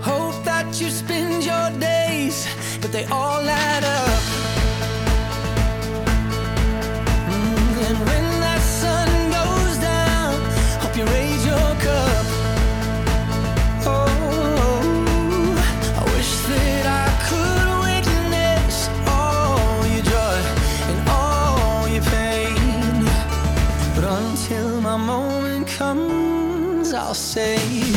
Hope 0.00 0.42
that 0.44 0.80
you 0.80 0.88
spend 0.88 1.44
your 1.44 1.70
days, 1.78 2.48
but 2.80 2.90
they 2.90 3.04
all 3.04 3.46
add 3.46 3.84
up. 3.84 4.07
I'll 27.08 27.14
say. 27.14 27.87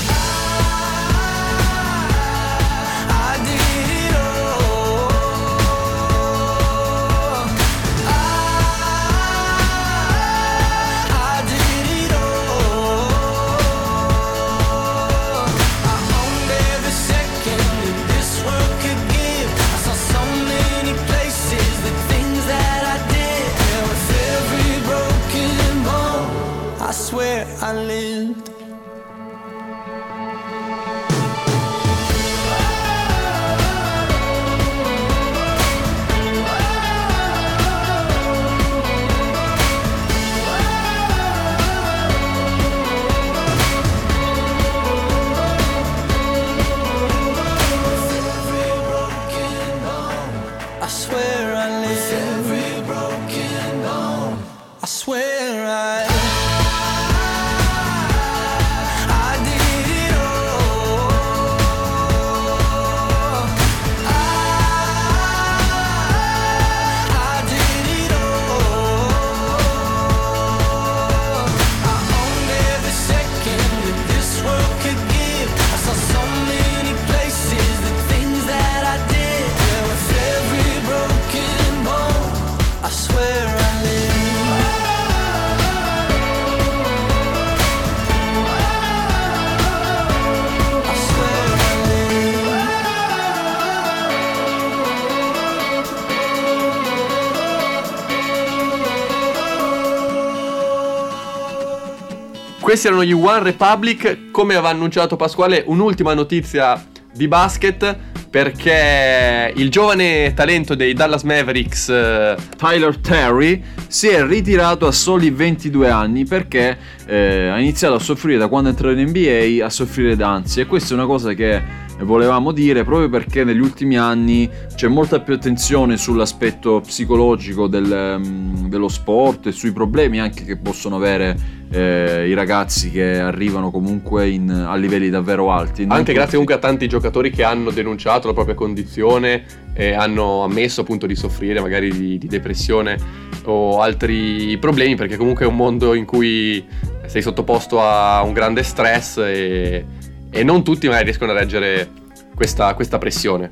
Questi 102.71 102.87
erano 102.87 103.03
gli 103.03 103.11
One 103.11 103.43
Republic. 103.43 104.31
Come 104.31 104.53
aveva 104.53 104.69
annunciato 104.69 105.17
Pasquale, 105.17 105.61
un'ultima 105.67 106.13
notizia 106.13 106.81
di 107.13 107.27
basket. 107.27 107.97
Perché 108.29 109.51
il 109.53 109.69
giovane 109.69 110.31
talento 110.33 110.73
dei 110.73 110.93
Dallas 110.93 111.23
Mavericks, 111.23 111.89
eh, 111.89 112.37
Tyler 112.55 112.97
Terry 112.99 113.61
si 113.87 114.07
è 114.07 114.25
ritirato 114.25 114.87
a 114.87 114.93
soli 114.93 115.31
22 115.31 115.89
anni 115.89 116.23
perché 116.23 116.77
eh, 117.07 117.49
ha 117.49 117.59
iniziato 117.59 117.95
a 117.95 117.99
soffrire 117.99 118.37
da 118.37 118.47
quando 118.47 118.69
è 118.69 118.71
entrato 118.71 118.97
in 118.97 119.09
NBA 119.09 119.65
a 119.65 119.69
soffrire 119.69 120.15
d'ansia 120.15 120.63
e 120.63 120.65
questa 120.65 120.93
è 120.93 120.97
una 120.97 121.07
cosa 121.07 121.33
che 121.33 121.61
volevamo 122.03 122.51
dire 122.51 122.83
proprio 122.83 123.09
perché 123.09 123.43
negli 123.43 123.59
ultimi 123.59 123.97
anni 123.97 124.49
c'è 124.75 124.87
molta 124.87 125.19
più 125.19 125.33
attenzione 125.33 125.97
sull'aspetto 125.97 126.81
psicologico 126.81 127.67
del, 127.67 128.19
mm, 128.19 128.65
dello 128.67 128.87
sport 128.87 129.47
e 129.47 129.51
sui 129.51 129.71
problemi 129.71 130.19
anche 130.19 130.43
che 130.43 130.57
possono 130.57 130.95
avere 130.95 131.59
eh, 131.73 132.27
i 132.27 132.33
ragazzi 132.33 132.91
che 132.91 133.19
arrivano 133.19 133.71
comunque 133.71 134.27
in- 134.27 134.49
a 134.49 134.75
livelli 134.75 135.09
davvero 135.09 135.51
alti. 135.51 135.83
Anche 135.83 135.97
tutti- 135.97 136.13
grazie 136.13 136.31
comunque 136.31 136.55
a 136.55 136.57
tanti 136.57 136.87
giocatori 136.87 137.29
che 137.29 137.43
hanno 137.43 137.71
denunciato 137.71 138.27
la 138.27 138.33
propria 138.33 138.55
condizione 138.55 139.43
e 139.73 139.93
hanno 139.93 140.43
ammesso 140.43 140.81
appunto 140.81 141.05
di 141.07 141.15
soffrire 141.15 141.61
magari 141.61 141.91
di, 141.91 142.17
di 142.17 142.27
depressione 142.27 142.97
o 143.45 143.79
altri 143.79 144.57
problemi 144.59 144.95
perché 144.95 145.15
comunque 145.15 145.45
è 145.45 145.47
un 145.47 145.55
mondo 145.55 145.93
in 145.93 146.05
cui 146.05 146.63
sei 147.05 147.21
sottoposto 147.21 147.81
a 147.81 148.21
un 148.21 148.33
grande 148.33 148.63
stress 148.63 149.17
e, 149.17 149.85
e 150.31 150.43
non 150.43 150.63
tutti 150.63 150.87
magari 150.87 151.05
riescono 151.05 151.31
a 151.31 151.35
reggere 151.35 151.89
questa, 152.33 152.73
questa 152.73 152.97
pressione. 152.97 153.51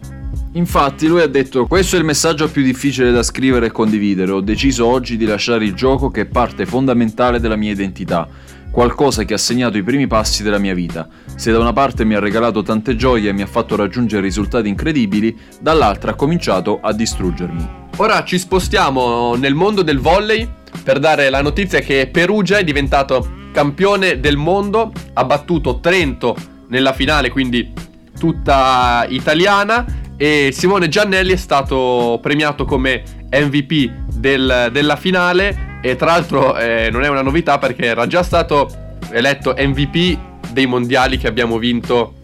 Infatti 0.54 1.06
lui 1.06 1.22
ha 1.22 1.28
detto 1.28 1.68
questo 1.68 1.96
è 1.96 2.00
il 2.00 2.06
messaggio 2.06 2.50
più 2.50 2.64
difficile 2.64 3.12
da 3.12 3.22
scrivere 3.22 3.68
e 3.68 3.72
condividere, 3.72 4.32
ho 4.32 4.42
deciso 4.42 4.88
oggi 4.88 5.16
di 5.16 5.26
lasciare 5.26 5.64
il 5.64 5.76
gioco 5.76 6.10
che 6.10 6.22
è 6.22 6.26
parte 6.26 6.66
fondamentale 6.66 7.40
della 7.40 7.56
mia 7.56 7.72
identità, 7.72 8.28
qualcosa 8.72 9.26
che 9.26 9.36
ha 9.36 9.38
segnato 9.38 9.78
i 9.78 9.84
primi 9.84 10.08
passi 10.08 10.42
della 10.42 10.58
mia 10.58 10.74
vita. 10.74 11.08
Se 11.36 11.52
da 11.52 11.60
una 11.60 11.74
parte 11.74 12.04
mi 12.04 12.16
ha 12.16 12.20
regalato 12.20 12.64
tante 12.64 12.96
gioie 12.96 13.30
e 13.30 13.34
mi 13.34 13.44
ha 13.44 13.48
fatto 13.48 13.76
raggiungere 13.76 14.24
risultati 14.24 14.68
incredibili, 14.70 15.38
dall'altra 15.62 16.12
ha 16.12 16.16
cominciato 16.16 16.80
a 16.82 16.94
distruggermi. 16.94 17.78
Ora 17.98 18.24
ci 18.24 18.40
spostiamo 18.40 19.36
nel 19.36 19.54
mondo 19.54 19.84
del 19.84 20.00
volley 20.00 20.50
per 20.84 20.98
dare 20.98 21.30
la 21.30 21.42
notizia 21.42 21.80
che 21.80 22.10
Perugia 22.12 22.58
è 22.58 22.64
diventato 22.64 23.38
campione 23.52 24.20
del 24.20 24.38
mondo, 24.38 24.92
ha 25.14 25.26
battuto 25.26 25.80
Trento 25.80 26.58
nella 26.70 26.94
finale, 26.94 27.30
quindi 27.30 27.72
tutta 28.18 29.06
italiana 29.10 29.86
e 30.18 30.50
Simone 30.52 30.90
Giannelli 30.90 31.34
è 31.34 31.38
stato 31.38 32.20
premiato 32.22 32.66
come 32.66 33.04
MVP 33.32 33.90
del- 34.14 34.70
della 34.72 34.96
finale 34.96 35.80
e 35.82 35.96
tra 35.96 36.08
l'altro 36.08 36.58
eh, 36.58 36.90
non 36.92 37.04
è 37.04 37.08
una 37.08 37.22
novità 37.22 37.58
perché 37.58 37.86
era 37.86 38.06
già 38.08 38.24
stato 38.24 38.98
eletto 39.12 39.54
MVP 39.58 40.18
dei 40.52 40.66
mondiali 40.66 41.18
che 41.18 41.28
abbiamo 41.28 41.58
vinto 41.58 42.16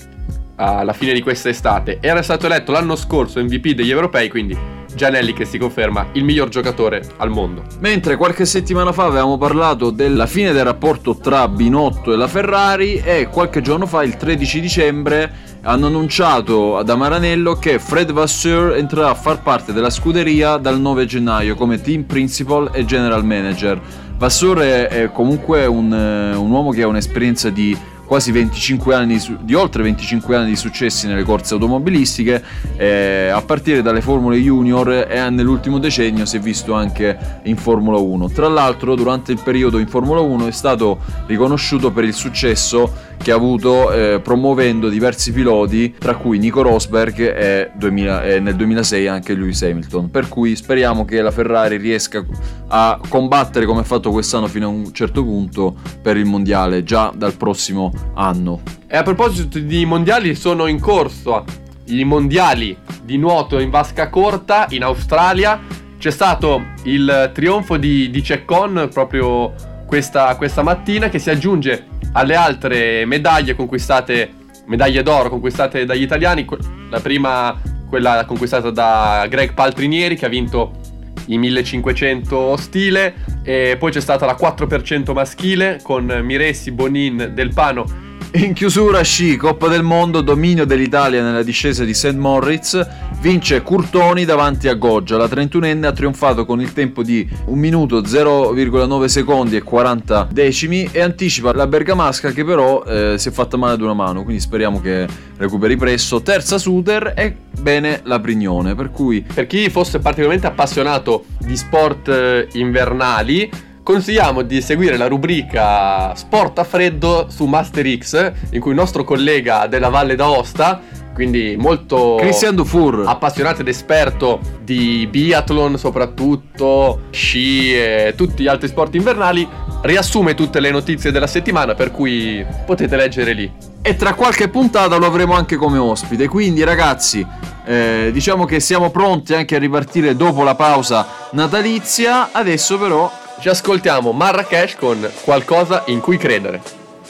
alla 0.57 0.93
fine 0.93 1.13
di 1.13 1.21
questa 1.21 1.49
estate. 1.49 1.99
Era 2.01 2.21
stato 2.21 2.45
eletto 2.45 2.71
l'anno 2.71 2.95
scorso 2.95 3.41
MVP 3.41 3.69
degli 3.69 3.91
europei, 3.91 4.29
quindi 4.29 4.57
Gianelli 4.95 5.33
che 5.33 5.45
si 5.45 5.57
conferma 5.57 6.07
il 6.13 6.23
miglior 6.23 6.49
giocatore 6.49 7.03
al 7.17 7.29
mondo. 7.29 7.63
Mentre 7.79 8.15
qualche 8.15 8.45
settimana 8.45 8.91
fa 8.91 9.05
avevamo 9.05 9.37
parlato 9.37 9.91
della 9.91 10.25
fine 10.25 10.53
del 10.53 10.63
rapporto 10.63 11.17
tra 11.17 11.47
Binotto 11.47 12.13
e 12.13 12.15
la 12.15 12.27
Ferrari 12.27 12.95
e 12.95 13.27
qualche 13.29 13.61
giorno 13.61 13.85
fa, 13.85 14.03
il 14.03 14.15
13 14.15 14.61
dicembre, 14.61 15.31
hanno 15.63 15.87
annunciato 15.87 16.77
ad 16.77 16.89
Amaranello 16.89 17.55
che 17.55 17.79
Fred 17.79 18.11
Vasseur 18.11 18.75
entrerà 18.75 19.09
a 19.09 19.15
far 19.15 19.41
parte 19.41 19.73
della 19.73 19.89
scuderia 19.89 20.57
dal 20.57 20.79
9 20.79 21.05
gennaio 21.05 21.55
come 21.55 21.81
team 21.81 22.03
principal 22.03 22.69
e 22.71 22.85
general 22.85 23.25
manager. 23.25 23.81
Vasseur 24.17 24.59
è, 24.59 25.09
comunque 25.11 25.65
un, 25.65 25.91
eh, 25.93 26.35
un 26.35 26.49
uomo 26.49 26.71
che 26.71 26.83
ha 26.83 26.87
un'esperienza 26.87 27.49
di 27.49 27.77
quasi 28.05 28.31
25 28.31 28.93
anni 28.93 29.19
di 29.41 29.53
oltre 29.53 29.83
25 29.83 30.35
anni 30.35 30.49
di 30.49 30.55
successi 30.55 31.07
nelle 31.07 31.23
corse 31.23 31.53
automobilistiche. 31.53 32.43
Eh, 32.77 33.29
a 33.29 33.41
partire 33.41 33.81
dalle 33.81 34.01
formule 34.01 34.37
junior 34.37 35.07
e 35.09 35.29
nell'ultimo 35.29 35.79
decennio 35.79 36.25
si 36.25 36.37
è 36.37 36.39
visto 36.39 36.73
anche 36.73 37.17
in 37.43 37.57
Formula 37.57 37.97
1 37.97 38.29
tra 38.29 38.47
l'altro 38.47 38.95
durante 38.95 39.31
il 39.31 39.39
periodo 39.41 39.77
in 39.77 39.87
Formula 39.87 40.19
1 40.19 40.47
è 40.47 40.51
stato 40.51 40.99
riconosciuto 41.25 41.91
per 41.91 42.03
il 42.03 42.13
successo 42.13 42.91
che 43.17 43.31
ha 43.31 43.35
avuto 43.35 43.91
eh, 43.91 44.19
promuovendo 44.19 44.89
diversi 44.89 45.31
piloti 45.31 45.95
tra 45.97 46.15
cui 46.15 46.37
Nico 46.37 46.61
Rosberg 46.61 47.19
e, 47.19 47.71
2000 47.73 48.23
e 48.23 48.39
nel 48.39 48.55
2006 48.55 49.07
anche 49.07 49.33
Lewis 49.33 49.63
Hamilton. 49.63 50.11
Per 50.11 50.27
cui 50.27 50.55
speriamo 50.55 51.05
che 51.05 51.21
la 51.21 51.31
Ferrari 51.31 51.77
riesca 51.77 52.23
a 52.67 52.99
combattere 53.07 53.65
come 53.65 53.79
ha 53.79 53.83
fatto 53.83 54.11
quest'anno 54.11 54.47
fino 54.47 54.67
a 54.67 54.69
un 54.69 54.93
certo 54.93 55.23
punto 55.23 55.75
per 56.01 56.17
il 56.17 56.25
mondiale 56.25 56.83
già 56.83 57.11
dal 57.15 57.33
prossimo 57.33 57.91
anno 58.15 58.61
E 58.87 58.97
a 58.97 59.03
proposito 59.03 59.59
di 59.59 59.85
mondiali, 59.85 60.35
sono 60.35 60.67
in 60.67 60.79
corso 60.79 61.43
i 61.85 62.03
mondiali 62.03 62.75
di 63.03 63.17
nuoto 63.17 63.59
in 63.59 63.69
vasca 63.69 64.09
corta 64.09 64.67
in 64.69 64.83
Australia. 64.83 65.61
C'è 65.97 66.11
stato 66.11 66.63
il 66.83 67.31
trionfo 67.33 67.77
di, 67.77 68.09
di 68.09 68.23
Ceccon 68.23 68.89
proprio 68.91 69.53
questa, 69.85 70.35
questa 70.35 70.63
mattina 70.63 71.09
che 71.09 71.19
si 71.19 71.29
aggiunge 71.29 71.87
alle 72.13 72.35
altre 72.35 73.05
medaglie 73.05 73.55
conquistate, 73.55 74.31
medaglie 74.65 75.03
d'oro 75.03 75.29
conquistate 75.29 75.85
dagli 75.85 76.01
italiani. 76.01 76.45
La 76.89 76.99
prima, 76.99 77.59
quella 77.87 78.23
conquistata 78.25 78.71
da 78.71 79.25
Greg 79.29 79.53
Paltrinieri 79.53 80.15
che 80.15 80.25
ha 80.25 80.29
vinto 80.29 80.84
i 81.27 81.37
1500 81.37 82.57
stile 82.57 83.15
e 83.43 83.75
poi 83.77 83.91
c'è 83.91 84.01
stata 84.01 84.25
la 84.25 84.37
4% 84.39 85.13
maschile 85.13 85.79
con 85.81 86.05
Miressi, 86.23 86.71
Bonin, 86.71 87.31
Del 87.33 87.53
Pano 87.53 88.04
In 88.35 88.51
chiusura 88.51 89.01
sci, 89.01 89.37
Coppa 89.37 89.69
del 89.69 89.81
Mondo, 89.81 90.19
dominio 90.19 90.65
dell'Italia 90.65 91.23
nella 91.23 91.41
discesa 91.41 91.85
di 91.85 91.93
St. 91.93 92.15
Moritz, 92.15 92.85
vince 93.21 93.61
Curtoni 93.61 94.25
davanti 94.25 94.67
a 94.67 94.73
Goggia, 94.73 95.15
la 95.15 95.27
31enne 95.27 95.85
ha 95.85 95.93
trionfato 95.93 96.43
con 96.43 96.59
il 96.59 96.73
tempo 96.73 97.01
di 97.01 97.25
1 97.45 97.55
minuto 97.55 98.01
0,9 98.01 99.05
secondi 99.05 99.55
e 99.55 99.61
40 99.61 100.27
decimi 100.31 100.89
e 100.91 100.99
anticipa 100.99 101.53
la 101.53 101.65
bergamasca 101.65 102.31
che 102.31 102.43
però 102.43 102.83
eh, 102.83 103.15
si 103.17 103.29
è 103.29 103.31
fatta 103.31 103.55
male 103.55 103.75
ad 103.75 103.81
una 103.81 103.93
mano, 103.93 104.23
quindi 104.23 104.41
speriamo 104.41 104.81
che 104.81 105.07
recuperi 105.37 105.77
presto. 105.77 106.21
Terza 106.21 106.57
Suter 106.57 107.13
e 107.15 107.37
bene 107.57 108.01
la 108.03 108.19
Prignone, 108.19 108.75
per 108.75 108.91
cui 108.91 109.25
Per 109.33 109.47
chi 109.47 109.69
fosse 109.69 109.99
particolarmente 109.99 110.47
appassionato 110.47 111.23
di 111.39 111.55
sport 111.55 112.09
eh, 112.09 112.49
invernali, 112.51 113.49
consigliamo 113.85 114.41
di 114.41 114.61
seguire 114.61 114.97
la 114.97 115.05
rubrica 115.05 116.15
Sport 116.15 116.57
a 116.57 116.63
freddo 116.63 117.27
su 117.29 117.45
Master 117.45 117.85
X, 117.97 118.33
in 118.49 118.59
cui 118.59 118.71
il 118.71 118.77
nostro 118.77 119.03
collega 119.03 119.67
della 119.67 119.89
Valle 119.89 120.15
d'Aosta, 120.15 120.81
quindi 121.13 121.55
molto 121.55 122.15
Christian 122.19 122.55
Dufour 122.55 123.03
appassionato 123.05 123.61
ed 123.61 123.67
esperto 123.67 124.39
di 124.63 125.07
biathlon 125.07 125.77
soprattutto, 125.77 127.03
sci 127.11 127.75
e 127.75 128.13
tutti 128.17 128.41
gli 128.41 128.47
altri 128.47 128.67
sport 128.69 128.95
invernali, 128.95 129.47
riassume 129.83 130.33
tutte 130.33 130.59
le 130.59 130.71
notizie 130.71 131.11
della 131.11 131.27
settimana, 131.27 131.75
per 131.75 131.91
cui 131.91 132.43
potete 132.65 132.95
leggere 132.95 133.33
lì. 133.33 133.51
E 133.83 133.95
tra 133.95 134.15
qualche 134.15 134.49
puntata 134.49 134.95
lo 134.95 135.05
avremo 135.05 135.35
anche 135.35 135.57
come 135.57 135.77
ospite. 135.77 136.27
Quindi, 136.27 136.63
ragazzi, 136.63 137.23
eh, 137.65 138.09
diciamo 138.11 138.45
che 138.45 138.59
siamo 138.59 138.89
pronti 138.89 139.35
anche 139.35 139.55
a 139.55 139.59
ripartire 139.59 140.15
dopo 140.15 140.41
la 140.41 140.55
pausa 140.55 141.07
natalizia. 141.33 142.29
Adesso, 142.31 142.79
però, 142.79 143.11
Ci 143.39 143.49
ascoltiamo 143.49 144.11
Marrakesh 144.11 144.75
con 144.75 145.11
qualcosa 145.23 145.83
in 145.87 145.99
cui 145.99 146.17
credere. 146.17 146.61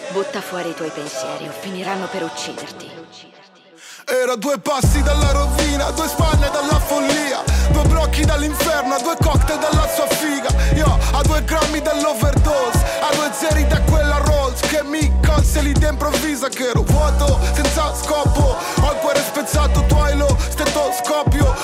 Butta 0.09 0.41
fuori 0.41 0.69
i 0.69 0.73
tuoi 0.73 0.89
pensieri 0.89 1.47
o 1.47 1.51
finiranno 1.51 2.07
per 2.11 2.23
ucciderti. 2.23 2.91
Era 4.05 4.35
due 4.35 4.59
passi 4.59 5.01
dalla 5.01 5.31
rovina, 5.31 5.89
due 5.89 6.07
spalle 6.07 6.47
dalla 6.51 6.79
follia 6.79 7.41
Due 7.71 7.81
brocchi 7.85 8.23
dall'inferno, 8.23 8.93
a 8.93 8.99
due 9.01 9.15
cocktail 9.19 9.57
dalla 9.57 9.87
sua 9.87 10.05
figa 10.05 10.49
Io 10.75 10.99
a 11.11 11.23
due 11.23 11.43
grammi 11.43 11.81
dell'overdose, 11.81 12.85
a 13.01 13.15
due 13.15 13.31
zeri 13.33 13.65
da 13.65 13.81
quella 13.81 14.17
Rolls 14.17 14.59
Che 14.59 14.83
mi 14.83 15.11
colse 15.25 15.61
lì 15.61 15.73
d'improvvisa 15.73 16.49
che 16.49 16.67
ero 16.67 16.83
vuoto, 16.83 17.39
senza 17.53 17.95
scopo 17.95 18.55
Ho 18.81 18.91
il 18.91 18.97
cuore 19.01 19.21
spezzato, 19.21 19.83
tu 19.87 19.95
hai 19.95 20.15
lo 20.15 20.37
stetoscopio 20.39 21.54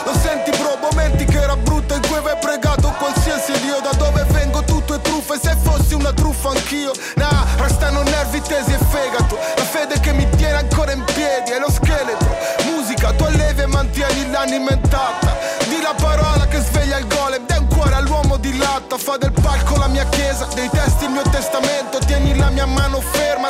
anch'io. 6.72 6.93
Nah, 7.15 7.45
restano 7.57 8.01
nervi 8.03 8.41
tesi 8.41 8.72
e 8.72 8.78
fegato. 8.78 9.38
La 9.57 9.63
fede 9.63 9.99
che 9.99 10.13
mi 10.13 10.28
tiene 10.38 10.57
ancora 10.57 10.93
in 10.93 11.03
piedi 11.03 11.51
è 11.51 11.59
lo 11.59 11.69
scheletro. 11.69 12.36
Musica, 12.65 13.11
tu 13.13 13.24
allevi 13.24 13.61
e 13.61 13.65
mantieni 13.67 14.30
l'anima 14.32 14.72
intatta. 14.72 15.38
Di 15.67 15.82
la 15.82 15.93
parola 15.95 16.47
che 16.47 16.59
sveglia 16.59 16.97
il 16.97 17.07
golem 17.07 17.45
Dai 17.45 17.59
un 17.59 17.67
cuore 17.67 17.95
all'uomo 17.95 18.38
di 18.38 18.57
latta. 18.57 18.97
Fa 18.97 19.17
del 19.17 19.32
palco 19.32 19.78
la 19.78 19.88
mia 19.88 20.05
chiesa 20.09 20.47
Dei 20.53 20.69
testi 20.69 21.05
il 21.05 21.11
mio 21.11 21.24
testamento. 21.30 21.99
Tieni 21.99 22.36
la 22.38 22.49
mia 22.49 22.65
mano 22.65 23.01
ferma 23.01 23.40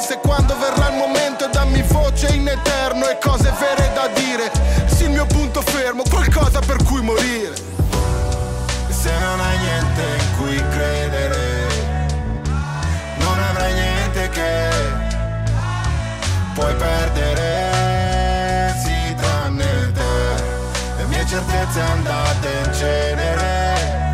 certezze 21.72 21.82
andate 21.82 22.50
in 22.66 22.74
cenere. 22.74 24.12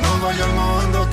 Non 0.00 0.18
voglio 0.18 0.46
il 0.46 0.54
mondo 0.54 1.07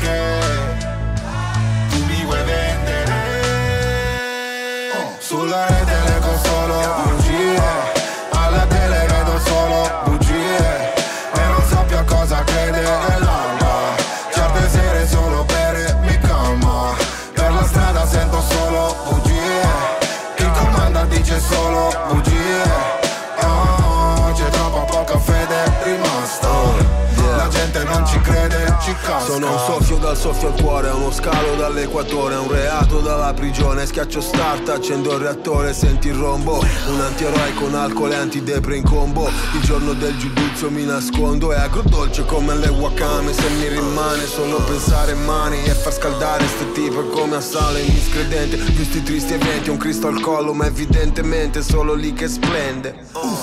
dal 30.16 30.18
soffio 30.18 30.48
al 30.48 30.62
cuore, 30.62 30.90
uno 30.92 31.12
scalo 31.12 31.56
dall'equatore, 31.56 32.36
un 32.36 32.50
reato 32.50 33.00
dalla 33.02 33.34
prigione, 33.34 33.86
schiaccio 33.86 34.22
start, 34.22 34.70
accendo 34.70 35.14
il 35.14 35.20
reattore, 35.20 35.74
senti 35.74 36.08
il 36.08 36.16
rombo, 36.16 36.60
un 36.88 37.02
antieroe 37.02 37.54
con 37.56 37.76
alcol 37.76 38.14
e 38.14 38.16
antidepre 38.16 38.78
in 38.78 38.84
combo, 38.84 39.28
il 39.28 39.62
giorno 39.62 39.94
del 39.94 40.18
giudizio 40.18 40.72
mi 40.72 40.86
nascondo, 40.86 41.52
è 41.52 41.58
agrodolce 41.58 42.24
come 42.26 42.56
le 42.56 42.70
wakame, 42.70 43.34
se 43.34 43.50
mi 43.50 43.68
rimane 43.68 44.26
solo 44.26 44.58
pensare 44.62 45.14
mani 45.16 45.62
e 45.64 45.72
far 45.72 45.94
scaldare 45.94 46.48
ste 46.48 46.72
tipe 46.72 47.10
come 47.10 47.36
a 47.36 47.42
sale 47.42 47.82
miscredente, 47.82 48.56
visti 48.56 49.04
tristi 49.04 49.34
eventi, 49.34 49.70
un 49.70 49.78
Cristo 49.78 50.08
al 50.08 50.22
collo, 50.22 50.54
ma 50.54 50.66
evidentemente 50.66 51.62
solo 51.62 51.94
lì 51.94 52.14
che 52.14 52.30
splende. 52.30 52.96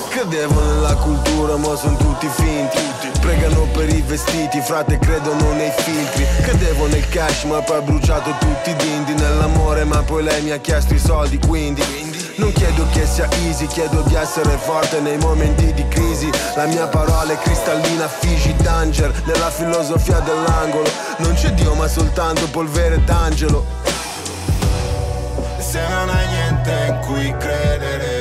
Credevo 0.09 0.61
nella 0.61 0.95
cultura, 0.95 1.57
ma 1.57 1.77
sono 1.77 1.97
tutti 1.97 2.29
finti, 2.29 3.12
pregano 3.23 3.67
per 3.73 3.89
i 3.89 4.03
vestiti, 4.03 4.61
frate 4.61 4.99
credono 4.99 5.53
nei 5.53 5.71
filtri, 5.71 6.27
credevo 6.43 6.89
nel 6.89 7.09
cash 7.09 7.45
ma 7.45 7.61
poi 7.61 7.77
ha 7.77 7.81
bruciato 7.81 8.35
tutti 8.41 8.71
i 8.71 8.77
dindi, 8.77 9.15
nell'amore 9.15 9.85
ma 9.85 10.03
poi 10.03 10.25
lei 10.25 10.43
mi 10.43 10.51
ha 10.51 10.59
chiesto 10.59 10.93
i 10.93 10.99
soldi, 10.99 11.39
quindi... 11.39 12.11
Non 12.35 12.51
chiedo 12.53 12.87
che 12.93 13.07
sia 13.07 13.29
easy, 13.45 13.67
chiedo 13.67 14.01
di 14.07 14.15
essere 14.15 14.57
forte 14.57 15.01
nei 15.01 15.19
momenti 15.19 15.71
di 15.75 15.87
crisi. 15.89 16.31
La 16.57 16.65
mia 16.65 16.87
parola 16.87 17.31
è 17.31 17.39
cristallina, 17.39 18.09
Fiji 18.09 18.55
Danger, 18.57 19.13
nella 19.27 19.51
filosofia 19.51 20.19
dell'angolo. 20.21 20.89
Non 21.19 21.35
c'è 21.35 21.53
Dio 21.53 21.75
ma 21.75 21.87
soltanto 21.87 22.49
polvere 22.49 23.05
d'angelo. 23.05 23.65
Se 25.59 25.81
non 25.89 26.09
hai 26.09 26.27
niente 26.29 26.87
in 26.89 26.99
cui 27.07 27.37
credere, 27.37 28.12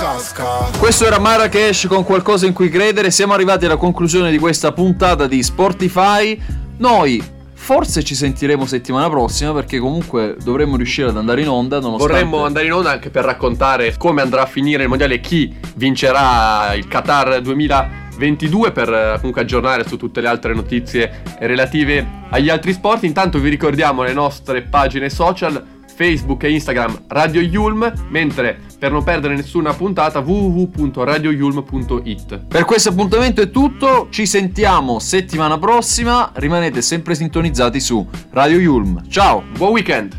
casca. 0.00 0.70
Questo 0.78 1.04
era 1.04 1.18
Marrakesh 1.18 1.86
con 1.86 2.04
qualcosa 2.04 2.46
in 2.46 2.54
cui 2.54 2.70
credere. 2.70 3.10
Siamo 3.10 3.34
arrivati 3.34 3.66
alla 3.66 3.76
conclusione 3.76 4.30
di 4.30 4.38
questa 4.38 4.72
puntata 4.72 5.26
di 5.26 5.42
Sportify. 5.42 6.40
Noi 6.78 7.22
forse 7.52 8.02
ci 8.02 8.14
sentiremo 8.14 8.64
settimana 8.64 9.10
prossima 9.10 9.52
perché 9.52 9.78
comunque 9.78 10.36
dovremmo 10.42 10.76
riuscire 10.76 11.10
ad 11.10 11.18
andare 11.18 11.42
in 11.42 11.48
onda. 11.48 11.80
Nonostante... 11.80 12.14
Vorremmo 12.14 12.44
andare 12.46 12.64
in 12.64 12.72
onda 12.72 12.90
anche 12.92 13.10
per 13.10 13.24
raccontare 13.24 13.94
come 13.98 14.22
andrà 14.22 14.42
a 14.42 14.46
finire 14.46 14.84
il 14.84 14.88
mondiale 14.88 15.16
e 15.16 15.20
chi 15.20 15.54
vincerà 15.74 16.72
il 16.72 16.88
Qatar 16.88 17.42
2022 17.42 18.72
per 18.72 18.88
eh, 18.88 19.16
comunque 19.18 19.42
aggiornare 19.42 19.86
su 19.86 19.98
tutte 19.98 20.22
le 20.22 20.28
altre 20.28 20.54
notizie 20.54 21.22
relative 21.40 22.22
agli 22.30 22.48
altri 22.48 22.72
sport. 22.72 23.02
Intanto 23.02 23.38
vi 23.38 23.50
ricordiamo 23.50 24.02
le 24.02 24.14
nostre 24.14 24.62
pagine 24.62 25.10
social 25.10 25.78
Facebook 26.00 26.44
e 26.44 26.52
Instagram 26.52 27.02
Radio 27.08 27.42
Yulm, 27.42 27.92
mentre 28.08 28.58
per 28.78 28.90
non 28.90 29.04
perdere 29.04 29.34
nessuna 29.34 29.74
puntata 29.74 30.20
www.radioyulm.it. 30.20 32.46
Per 32.46 32.64
questo 32.64 32.88
appuntamento 32.88 33.42
è 33.42 33.50
tutto. 33.50 34.06
Ci 34.08 34.24
sentiamo 34.24 34.98
settimana 34.98 35.58
prossima. 35.58 36.30
Rimanete 36.32 36.80
sempre 36.80 37.14
sintonizzati 37.14 37.78
su 37.80 38.08
Radio 38.30 38.58
Yulm. 38.58 39.06
Ciao! 39.10 39.44
Buon 39.54 39.72
weekend! 39.72 40.18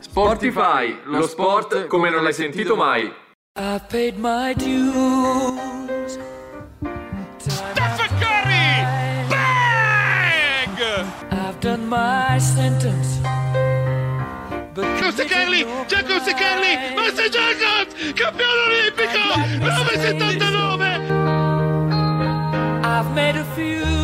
Sportify, 0.00 0.98
lo 1.06 1.26
sport 1.26 1.86
come 1.86 2.10
non 2.10 2.22
l'hai 2.22 2.34
sentito 2.34 2.76
mai. 2.76 3.10
I 3.58 3.80
paid 3.88 4.18
my 4.18 4.52
dues. 4.54 6.18
my 11.86 12.38
sentence. 12.38 13.20
Jacob 14.74 15.14
Sekerli, 15.14 15.64
Jacob 15.86 16.20
Sekerli, 16.22 16.94
ma 16.94 17.10
campione 18.14 18.60
olimpico, 18.66 19.22
I've 22.82 23.10
made 23.14 23.36
a 23.36 23.44
few 23.54 23.95